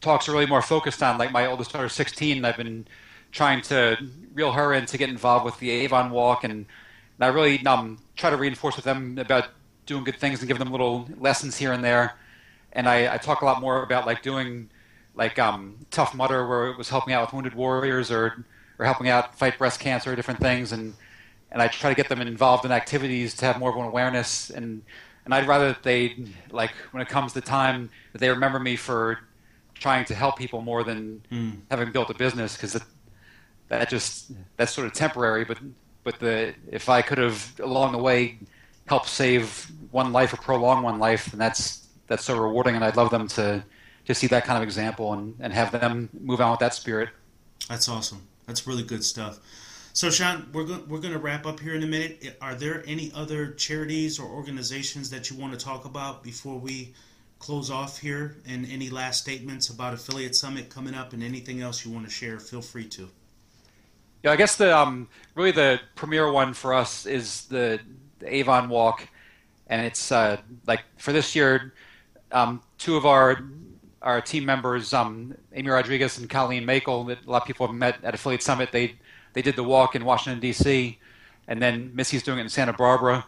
talks 0.00 0.28
are 0.28 0.32
really 0.32 0.46
more 0.46 0.62
focused 0.62 1.02
on 1.02 1.16
like 1.16 1.32
my 1.32 1.46
oldest 1.46 1.72
daughter, 1.72 1.88
16. 1.88 2.36
And 2.36 2.46
I've 2.46 2.56
been 2.56 2.86
trying 3.32 3.62
to 3.62 3.96
reel 4.34 4.52
her 4.52 4.72
in 4.74 4.86
to 4.86 4.98
get 4.98 5.08
involved 5.08 5.44
with 5.44 5.58
the 5.58 5.70
Avon 5.70 6.10
Walk, 6.10 6.44
and, 6.44 6.52
and 6.52 6.66
I 7.20 7.28
really 7.28 7.64
um, 7.66 7.98
try 8.14 8.30
to 8.30 8.36
reinforce 8.36 8.76
with 8.76 8.84
them 8.84 9.18
about 9.18 9.48
doing 9.86 10.04
good 10.04 10.16
things 10.16 10.40
and 10.40 10.48
giving 10.48 10.62
them 10.62 10.70
little 10.70 11.08
lessons 11.18 11.56
here 11.56 11.72
and 11.72 11.82
there. 11.82 12.14
And 12.72 12.88
I, 12.88 13.14
I 13.14 13.16
talk 13.18 13.42
a 13.42 13.44
lot 13.44 13.60
more 13.60 13.82
about 13.82 14.06
like 14.06 14.22
doing 14.22 14.70
like 15.14 15.38
um, 15.38 15.76
Tough 15.90 16.14
Mudder, 16.14 16.46
where 16.46 16.68
it 16.68 16.78
was 16.78 16.88
helping 16.88 17.12
out 17.12 17.26
with 17.26 17.34
wounded 17.34 17.54
warriors 17.54 18.10
or 18.10 18.44
or 18.78 18.86
helping 18.86 19.08
out 19.08 19.36
fight 19.38 19.58
breast 19.58 19.80
cancer, 19.80 20.12
or 20.12 20.16
different 20.16 20.40
things, 20.40 20.72
and 20.72 20.94
and 21.50 21.60
I 21.60 21.68
try 21.68 21.90
to 21.90 21.96
get 21.96 22.08
them 22.08 22.20
involved 22.20 22.64
in 22.64 22.72
activities 22.72 23.34
to 23.34 23.46
have 23.46 23.58
more 23.58 23.70
of 23.70 23.76
an 23.76 23.82
awareness. 23.82 24.50
And 24.50 24.82
and 25.24 25.34
I'd 25.34 25.46
rather 25.46 25.68
that 25.68 25.82
they 25.82 26.16
like 26.50 26.72
when 26.92 27.02
it 27.02 27.08
comes 27.08 27.32
to 27.34 27.40
time 27.40 27.90
that 28.12 28.18
they 28.18 28.30
remember 28.30 28.58
me 28.58 28.76
for 28.76 29.20
trying 29.74 30.04
to 30.06 30.14
help 30.14 30.38
people 30.38 30.62
more 30.62 30.84
than 30.84 31.22
mm. 31.30 31.58
having 31.70 31.92
built 31.92 32.08
a 32.08 32.14
business 32.14 32.56
because 32.56 32.80
that 33.72 33.88
just 33.88 34.32
that's 34.56 34.72
sort 34.72 34.86
of 34.86 34.92
temporary. 34.92 35.44
But 35.44 35.58
but 36.04 36.18
the 36.18 36.54
if 36.70 36.88
I 36.88 37.02
could 37.02 37.18
have 37.18 37.52
along 37.60 37.92
the 37.92 37.98
way 37.98 38.38
help 38.86 39.06
save 39.06 39.70
one 39.90 40.12
life 40.12 40.32
or 40.32 40.36
prolong 40.36 40.82
one 40.82 40.98
life, 40.98 41.26
then 41.26 41.38
that's 41.38 41.88
that's 42.06 42.24
so 42.24 42.38
rewarding. 42.38 42.74
And 42.74 42.84
I'd 42.84 42.96
love 42.96 43.10
them 43.10 43.28
to 43.28 43.64
to 44.06 44.14
see 44.14 44.26
that 44.28 44.44
kind 44.44 44.58
of 44.58 44.62
example 44.62 45.12
and, 45.12 45.34
and 45.40 45.52
have 45.52 45.72
them 45.72 46.08
move 46.20 46.40
on 46.40 46.50
with 46.50 46.60
that 46.60 46.74
spirit. 46.74 47.08
That's 47.68 47.88
awesome. 47.88 48.26
That's 48.46 48.66
really 48.66 48.82
good 48.82 49.04
stuff. 49.04 49.38
So, 49.94 50.10
Shawn, 50.10 50.48
we're 50.52 50.64
go- 50.64 50.84
we're 50.88 51.00
going 51.00 51.12
to 51.12 51.18
wrap 51.18 51.46
up 51.46 51.60
here 51.60 51.74
in 51.74 51.82
a 51.82 51.86
minute. 51.86 52.36
Are 52.40 52.54
there 52.54 52.82
any 52.86 53.12
other 53.14 53.52
charities 53.52 54.18
or 54.18 54.26
organizations 54.26 55.10
that 55.10 55.30
you 55.30 55.36
want 55.36 55.52
to 55.52 55.64
talk 55.64 55.84
about 55.84 56.22
before 56.22 56.58
we 56.58 56.94
close 57.38 57.70
off 57.70 57.98
here? 57.98 58.36
And 58.46 58.66
any 58.66 58.90
last 58.90 59.20
statements 59.20 59.68
about 59.68 59.94
Affiliate 59.94 60.34
Summit 60.34 60.68
coming 60.70 60.94
up, 60.94 61.12
and 61.12 61.22
anything 61.22 61.60
else 61.60 61.84
you 61.84 61.92
want 61.92 62.06
to 62.06 62.10
share? 62.10 62.40
Feel 62.40 62.62
free 62.62 62.88
to. 62.88 63.08
Yeah, 64.22 64.30
I 64.30 64.36
guess 64.36 64.56
the 64.56 64.76
um, 64.76 65.08
really 65.34 65.50
the 65.50 65.80
premier 65.96 66.30
one 66.30 66.54
for 66.54 66.74
us 66.74 67.06
is 67.06 67.46
the 67.46 67.80
the 68.20 68.32
Avon 68.32 68.68
Walk, 68.68 69.08
and 69.66 69.84
it's 69.84 70.12
uh, 70.12 70.36
like 70.66 70.82
for 70.96 71.12
this 71.12 71.34
year, 71.34 71.72
um, 72.30 72.62
two 72.78 72.96
of 72.96 73.04
our 73.04 73.42
our 74.00 74.20
team 74.20 74.44
members, 74.44 74.92
um, 74.92 75.34
Amy 75.52 75.70
Rodriguez 75.70 76.18
and 76.18 76.30
Colleen 76.30 76.64
Makel, 76.64 77.06
that 77.08 77.24
a 77.26 77.30
lot 77.30 77.42
of 77.42 77.46
people 77.46 77.66
have 77.66 77.74
met 77.74 78.02
at 78.04 78.14
Affiliate 78.14 78.42
Summit. 78.42 78.70
They 78.70 78.94
they 79.32 79.42
did 79.42 79.56
the 79.56 79.64
walk 79.64 79.96
in 79.96 80.04
Washington 80.04 80.40
D.C., 80.40 80.98
and 81.48 81.60
then 81.60 81.90
Missy's 81.92 82.22
doing 82.22 82.38
it 82.38 82.42
in 82.42 82.48
Santa 82.48 82.72
Barbara. 82.72 83.26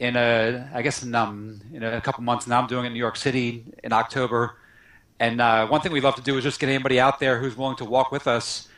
In 0.00 0.16
a, 0.16 0.68
I 0.74 0.82
guess 0.82 1.04
in 1.04 1.14
um 1.14 1.60
in 1.72 1.84
a 1.84 2.00
couple 2.00 2.24
months 2.24 2.48
now, 2.48 2.60
I'm 2.60 2.66
doing 2.66 2.84
it 2.84 2.88
in 2.88 2.92
New 2.94 2.98
York 2.98 3.16
City 3.16 3.64
in 3.84 3.92
October. 3.92 4.56
And 5.20 5.40
uh, 5.40 5.68
one 5.68 5.80
thing 5.80 5.92
we'd 5.92 6.02
love 6.02 6.16
to 6.16 6.22
do 6.22 6.36
is 6.36 6.42
just 6.42 6.58
get 6.58 6.68
anybody 6.68 6.98
out 6.98 7.20
there 7.20 7.38
who's 7.38 7.56
willing 7.56 7.76
to 7.76 7.84
walk 7.84 8.10
with 8.10 8.26
us. 8.26 8.68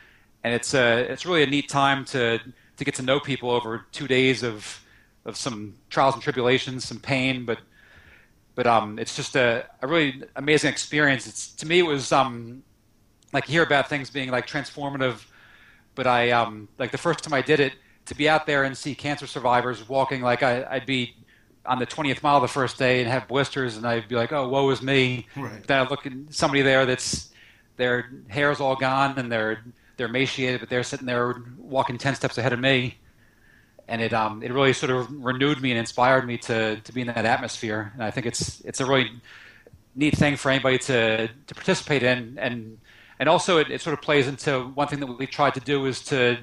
And 0.47 0.55
it's 0.55 0.73
a, 0.73 0.99
it's 1.11 1.25
really 1.25 1.43
a 1.43 1.47
neat 1.47 1.67
time 1.67 2.05
to 2.05 2.39
to 2.77 2.85
get 2.85 2.95
to 2.95 3.01
know 3.01 3.19
people 3.19 3.51
over 3.51 3.85
two 3.91 4.07
days 4.07 4.43
of 4.43 4.81
of 5.25 5.35
some 5.35 5.75
trials 5.89 6.13
and 6.13 6.23
tribulations, 6.23 6.85
some 6.85 6.99
pain, 6.99 7.45
but 7.45 7.59
but 8.55 8.65
um, 8.65 8.97
it's 8.97 9.13
just 9.13 9.35
a, 9.35 9.65
a 9.81 9.87
really 9.87 10.23
amazing 10.37 10.71
experience. 10.71 11.27
It's 11.27 11.51
to 11.55 11.67
me 11.67 11.79
it 11.79 11.85
was 11.85 12.13
um, 12.13 12.63
like 13.33 13.45
hear 13.45 13.61
about 13.61 13.89
things 13.89 14.09
being 14.09 14.31
like 14.31 14.47
transformative, 14.47 15.25
but 15.95 16.07
I 16.07 16.31
um, 16.31 16.69
like 16.79 16.91
the 16.93 16.97
first 16.97 17.25
time 17.25 17.33
I 17.33 17.41
did 17.41 17.59
it 17.59 17.73
to 18.05 18.15
be 18.15 18.29
out 18.29 18.45
there 18.45 18.63
and 18.63 18.77
see 18.77 18.95
cancer 18.95 19.27
survivors 19.27 19.89
walking 19.89 20.21
like 20.21 20.43
I, 20.43 20.65
I'd 20.69 20.85
be 20.85 21.13
on 21.65 21.77
the 21.77 21.85
20th 21.85 22.23
mile 22.23 22.39
the 22.39 22.47
first 22.47 22.79
day 22.79 23.01
and 23.01 23.09
have 23.09 23.27
blisters 23.27 23.75
and 23.75 23.85
I'd 23.85 24.07
be 24.07 24.15
like, 24.15 24.31
oh, 24.31 24.47
woe 24.47 24.69
is 24.69 24.81
me. 24.81 25.27
Right. 25.35 25.61
Then 25.67 25.85
I 25.85 25.89
look 25.89 26.05
at 26.05 26.13
somebody 26.29 26.61
there 26.61 26.85
that's 26.85 27.33
their 27.75 28.09
hair's 28.29 28.61
all 28.61 28.77
gone 28.77 29.19
and 29.19 29.29
they're 29.29 29.61
they're 29.97 30.07
emaciated, 30.07 30.59
but 30.61 30.69
they're 30.69 30.83
sitting 30.83 31.05
there 31.05 31.41
walking 31.57 31.97
10 31.97 32.15
steps 32.15 32.37
ahead 32.37 32.53
of 32.53 32.59
me 32.59 32.97
and 33.87 34.01
it 34.01 34.13
um, 34.13 34.43
it 34.43 34.51
really 34.51 34.73
sort 34.73 34.91
of 34.91 35.11
renewed 35.11 35.61
me 35.61 35.71
and 35.71 35.79
inspired 35.79 36.27
me 36.27 36.37
to 36.37 36.79
to 36.81 36.93
be 36.93 37.01
in 37.01 37.07
that 37.07 37.25
atmosphere. 37.25 37.91
And 37.93 38.03
I 38.03 38.11
think 38.11 38.25
it's 38.25 38.59
it's 38.61 38.79
a 38.79 38.85
really 38.85 39.09
neat 39.95 40.15
thing 40.15 40.35
for 40.35 40.51
anybody 40.51 40.77
to 40.79 41.27
to 41.27 41.55
participate 41.55 42.03
in, 42.03 42.37
and 42.39 42.77
and 43.19 43.29
also 43.29 43.57
it, 43.57 43.71
it 43.71 43.81
sort 43.81 43.93
of 43.93 44.01
plays 44.01 44.27
into 44.27 44.67
one 44.75 44.87
thing 44.87 44.99
that 44.99 45.07
we 45.07 45.25
tried 45.25 45.53
to 45.55 45.59
do 45.59 45.85
is 45.85 46.01
to 46.05 46.37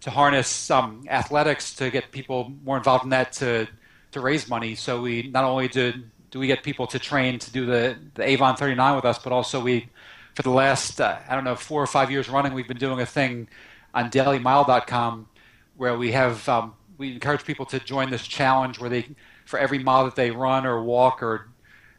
to 0.00 0.10
harness 0.10 0.70
um, 0.70 1.04
athletics 1.08 1.74
to 1.76 1.90
get 1.90 2.10
people 2.12 2.52
more 2.64 2.76
involved 2.76 3.04
in 3.04 3.10
that 3.10 3.32
to 3.32 3.66
to 4.12 4.20
raise 4.20 4.48
money. 4.48 4.74
So 4.74 5.02
we 5.02 5.24
not 5.24 5.44
only 5.44 5.68
did 5.68 6.10
do 6.30 6.38
we 6.38 6.46
get 6.46 6.62
people 6.62 6.86
to 6.88 6.98
train 6.98 7.38
to 7.40 7.50
do 7.52 7.66
the 7.66 7.96
the 8.14 8.26
Avon 8.26 8.56
39 8.56 8.96
with 8.96 9.04
us, 9.04 9.18
but 9.18 9.32
also 9.32 9.60
we 9.60 9.88
for 10.36 10.42
the 10.42 10.50
last 10.50 11.00
uh, 11.00 11.18
I 11.28 11.34
don't 11.34 11.44
know 11.44 11.56
four 11.56 11.82
or 11.82 11.86
five 11.86 12.10
years 12.10 12.28
running 12.28 12.52
we've 12.52 12.68
been 12.68 12.76
doing 12.76 13.00
a 13.00 13.06
thing 13.06 13.48
on 13.94 14.10
dailymile.com 14.10 15.28
where 15.76 15.96
we 15.96 16.12
have 16.12 16.46
um, 16.48 16.74
we 16.98 17.12
encourage 17.12 17.44
people 17.44 17.66
to 17.66 17.80
join 17.80 18.10
this 18.10 18.26
challenge 18.26 18.78
where 18.78 18.90
they, 18.90 19.06
for 19.44 19.58
every 19.58 19.78
mile 19.78 20.04
that 20.04 20.14
they 20.14 20.30
run 20.30 20.66
or 20.66 20.82
walk 20.82 21.22
or 21.22 21.48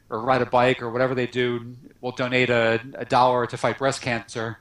or 0.09 0.21
ride 0.21 0.41
a 0.41 0.45
bike 0.45 0.81
or 0.81 0.89
whatever 0.89 1.13
they 1.13 1.27
do 1.27 1.75
will 1.99 2.13
donate 2.13 2.49
a, 2.49 2.79
a 2.93 3.03
dollar 3.03 3.45
to 3.45 3.57
fight 3.57 3.77
breast 3.77 4.01
cancer. 4.01 4.57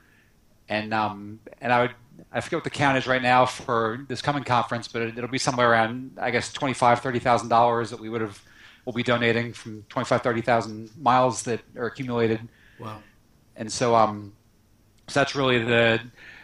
And 0.67 0.93
um, 0.93 1.39
and 1.61 1.71
I 1.71 1.81
would 1.81 1.91
I 2.33 2.41
forget 2.41 2.57
what 2.57 2.63
the 2.63 2.69
count 2.71 2.97
is 2.97 3.07
right 3.07 3.21
now 3.21 3.45
for 3.45 4.05
this 4.09 4.21
coming 4.21 4.43
conference, 4.43 4.87
but 4.87 5.03
it, 5.03 5.15
will 5.15 5.27
be 5.27 5.37
somewhere 5.37 5.71
around 5.71 6.17
I 6.19 6.31
guess 6.31 6.51
twenty 6.51 6.73
five 6.73 6.99
thirty 6.99 7.19
thousand 7.19 7.49
dollars 7.49 7.91
that 7.91 7.99
we 7.99 8.09
would 8.09 8.21
have 8.21 8.41
will 8.85 8.93
be 8.93 9.03
donating 9.03 9.51
from 9.51 9.83
25 9.89 10.21
30,000 10.21 10.89
miles 10.97 11.43
that 11.43 11.59
are 11.75 11.87
accumulated. 11.87 12.39
Wow. 12.79 13.01
And 13.57 13.71
so 13.71 13.95
um 13.95 14.33
so 15.07 15.19
that's 15.19 15.35
really 15.35 15.59
the 15.59 15.99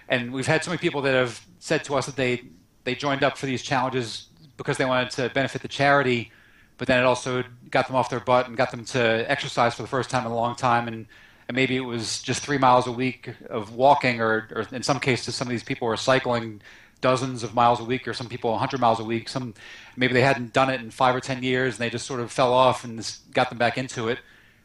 and 0.10 0.34
we've 0.34 0.48
had 0.48 0.64
so 0.64 0.72
many 0.72 0.80
people 0.80 1.02
that 1.04 1.14
have 1.14 1.46
said 1.60 1.84
to 1.86 1.96
us 1.96 2.06
that 2.06 2.16
they 2.16 2.44
they 2.84 2.96
joined 2.96 3.24
up 3.24 3.38
for 3.38 3.46
these 3.46 3.62
challenges 3.62 4.28
because 4.58 4.78
they 4.78 4.86
wanted 4.86 5.10
to 5.12 5.30
benefit 5.30 5.62
the 5.62 5.68
charity 5.68 6.32
but 6.78 6.88
then 6.88 7.00
it 7.00 7.06
also 7.06 7.44
got 7.70 7.88
them 7.88 7.96
off 7.96 8.10
their 8.10 8.20
butt 8.20 8.48
and 8.48 8.58
got 8.58 8.72
them 8.72 8.86
to 8.86 9.32
exercise 9.32 9.76
for 9.76 9.84
the 9.84 9.88
first 9.88 10.10
time 10.10 10.26
in 10.26 10.32
a 10.32 10.36
long 10.36 10.56
time. 10.56 10.88
And 10.88 11.06
and 11.48 11.56
maybe 11.56 11.76
it 11.76 11.82
was 11.82 12.22
just 12.22 12.42
three 12.42 12.58
miles 12.58 12.88
a 12.88 12.92
week 12.92 13.30
of 13.50 13.76
walking 13.76 14.22
or, 14.22 14.48
or 14.56 14.68
in 14.72 14.82
some 14.82 15.00
cases 15.00 15.36
some 15.36 15.48
of 15.48 15.52
these 15.52 15.64
people 15.64 15.88
were 15.88 15.98
cycling 15.98 16.62
dozens 17.02 17.44
of 17.44 17.54
miles 17.54 17.82
a 17.82 17.84
week 17.84 18.08
or 18.08 18.14
some 18.14 18.30
people 18.30 18.52
100 18.52 18.80
miles 18.80 19.00
a 19.02 19.04
week. 19.04 19.28
Some 19.28 19.54
maybe 19.98 20.14
they 20.14 20.22
hadn't 20.22 20.54
done 20.54 20.70
it 20.70 20.80
in 20.80 20.90
five 20.90 21.16
or 21.16 21.20
ten 21.20 21.44
years 21.44 21.76
and 21.76 21.82
they 21.82 21.90
just 21.90 22.06
sort 22.06 22.22
of 22.22 22.32
fell 22.32 22.54
off 22.54 22.84
and 22.84 22.98
this 22.98 23.20
got 23.34 23.50
them 23.50 23.58
back 23.58 23.78
into 23.78 24.08
it. 24.08 24.20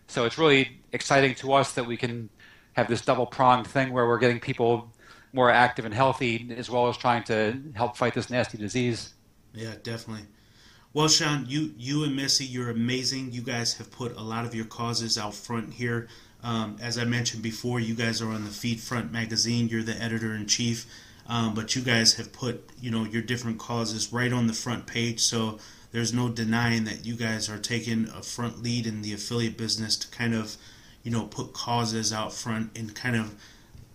So 0.07 0.25
it's 0.25 0.39
really 0.39 0.81
exciting 0.93 1.35
to 1.37 1.53
us 1.53 1.73
that 1.73 1.85
we 1.85 1.97
can 1.97 2.31
have 2.79 2.89
this 2.89 3.01
double 3.01 3.27
pronged 3.27 3.67
thing 3.67 3.93
where 3.93 4.07
we're 4.07 4.19
getting 4.19 4.41
people 4.41 4.93
more 5.33 5.51
active 5.51 5.85
and 5.85 5.93
healthy 5.93 6.55
as 6.57 6.71
well 6.71 6.89
as 6.89 6.97
trying 6.97 7.23
to 7.23 7.61
help 7.75 7.97
fight 7.97 8.15
this 8.15 8.31
nasty 8.31 8.57
disease 8.57 9.15
yeah 9.53 9.75
definitely 9.83 10.23
well, 10.95 11.09
Shawn, 11.09 11.45
you 11.47 11.75
you 11.77 12.03
and 12.05 12.17
Missy, 12.17 12.47
you're 12.47 12.71
amazing. 12.71 13.33
You 13.33 13.43
guys 13.43 13.75
have 13.75 13.91
put 13.91 14.17
a 14.17 14.23
lot 14.23 14.47
of 14.47 14.55
your 14.55 14.65
causes 14.65 15.19
out 15.19 15.35
front 15.35 15.75
here. 15.75 16.09
Um, 16.43 16.77
as 16.81 16.97
I 16.97 17.05
mentioned 17.05 17.43
before, 17.43 17.79
you 17.79 17.95
guys 17.95 18.23
are 18.23 18.31
on 18.31 18.45
the 18.45 18.51
Feed 18.51 18.81
Front 18.81 19.13
magazine. 19.13 19.69
You're 19.69 19.83
the 19.83 20.01
editor 20.03 20.35
in 20.35 20.47
chief, 20.47 20.87
um, 21.29 21.53
but 21.53 21.77
you 21.77 21.83
guys 21.83 22.15
have 22.15 22.33
put 22.33 22.71
you 22.81 22.91
know 22.91 23.05
your 23.05 23.21
different 23.21 23.59
causes 23.59 24.13
right 24.13 24.33
on 24.33 24.47
the 24.47 24.55
front 24.55 24.87
page. 24.87 25.21
So 25.21 25.59
there's 25.93 26.15
no 26.15 26.31
denying 26.31 26.85
that 26.85 27.05
you 27.05 27.17
guys 27.17 27.51
are 27.51 27.59
taking 27.59 28.09
a 28.09 28.23
front 28.23 28.63
lead 28.63 28.87
in 28.87 29.03
the 29.03 29.13
affiliate 29.13 29.59
business 29.59 29.95
to 29.99 30.09
kind 30.09 30.35
of 30.35 30.57
you 31.03 31.11
know 31.11 31.25
put 31.25 31.53
causes 31.53 32.13
out 32.13 32.33
front 32.33 32.77
and 32.77 32.95
kind 32.95 33.17
of 33.17 33.35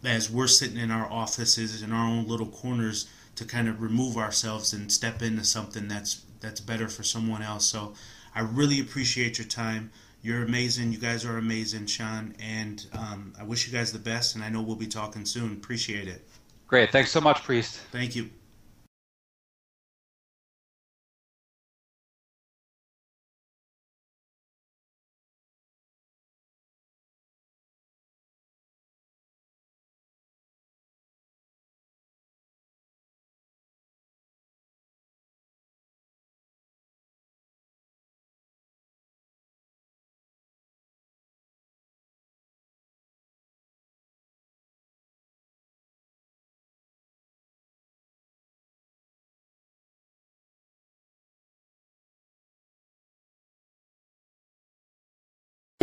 as 0.04 0.30
we're 0.30 0.48
sitting 0.48 0.78
in 0.78 0.92
our 0.92 1.10
offices 1.12 1.82
in 1.82 1.92
our 1.92 2.06
own 2.06 2.28
little 2.28 2.48
corners 2.48 3.08
to 3.36 3.46
kind 3.46 3.68
of 3.68 3.82
remove 3.82 4.18
ourselves 4.18 4.74
and 4.74 4.92
step 4.92 5.22
into 5.22 5.44
something 5.44 5.88
that's 5.88 6.24
that's 6.44 6.60
better 6.60 6.88
for 6.88 7.04
someone 7.04 7.42
else. 7.42 7.66
So 7.66 7.94
I 8.36 8.42
really 8.42 8.80
appreciate 8.80 9.40
your 9.40 9.48
time. 9.48 9.92
You're 10.22 10.44
amazing. 10.44 10.92
You 10.92 11.00
guys 11.00 11.26
are 11.26 11.38
amazing, 11.38 11.88
Shawn. 11.88 12.36
And 12.40 12.86
um, 12.94 13.34
I 13.40 13.44
wish 13.44 13.68
you 13.68 13.74
guys 13.74 13.92
the 13.92 14.00
best. 14.00 14.36
And 14.36 14.44
I 14.44 14.50
know 14.50 14.62
we'll 14.62 14.76
be 14.76 14.88
talking 14.88 15.26
soon. 15.26 15.54
Appreciate 15.54 16.08
it. 16.08 16.28
Great. 16.68 16.92
Thanks 16.92 17.12
so 17.12 17.22
much, 17.22 17.44
Priest. 17.44 17.80
Thank 17.92 18.16
you. 18.16 18.30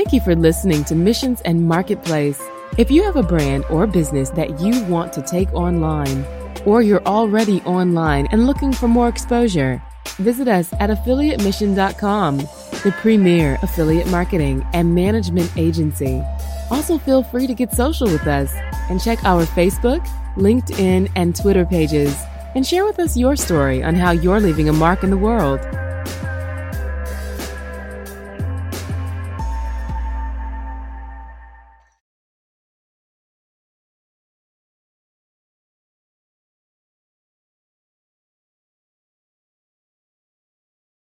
Thank 0.00 0.14
you 0.14 0.20
for 0.22 0.34
listening 0.34 0.82
to 0.84 0.94
Missions 0.94 1.42
and 1.42 1.68
Marketplace. 1.68 2.40
If 2.78 2.90
you 2.90 3.02
have 3.02 3.16
a 3.16 3.22
brand 3.22 3.66
or 3.68 3.86
business 3.86 4.30
that 4.30 4.58
you 4.58 4.82
want 4.84 5.12
to 5.12 5.20
take 5.20 5.52
online, 5.52 6.24
or 6.64 6.80
you're 6.80 7.04
already 7.04 7.60
online 7.64 8.26
and 8.32 8.46
looking 8.46 8.72
for 8.72 8.88
more 8.88 9.10
exposure, 9.10 9.82
visit 10.16 10.48
us 10.48 10.72
at 10.80 10.88
affiliatemission.com, 10.88 12.38
the 12.38 12.94
premier 13.02 13.58
affiliate 13.60 14.06
marketing 14.06 14.66
and 14.72 14.94
management 14.94 15.52
agency. 15.58 16.24
Also, 16.70 16.96
feel 16.96 17.22
free 17.22 17.46
to 17.46 17.52
get 17.52 17.70
social 17.70 18.06
with 18.06 18.26
us 18.26 18.54
and 18.88 19.02
check 19.02 19.22
our 19.24 19.44
Facebook, 19.44 20.02
LinkedIn, 20.36 21.10
and 21.14 21.36
Twitter 21.36 21.66
pages 21.66 22.16
and 22.54 22.66
share 22.66 22.86
with 22.86 22.98
us 22.98 23.18
your 23.18 23.36
story 23.36 23.82
on 23.82 23.94
how 23.94 24.12
you're 24.12 24.40
leaving 24.40 24.70
a 24.70 24.72
mark 24.72 25.04
in 25.04 25.10
the 25.10 25.18
world. 25.18 25.60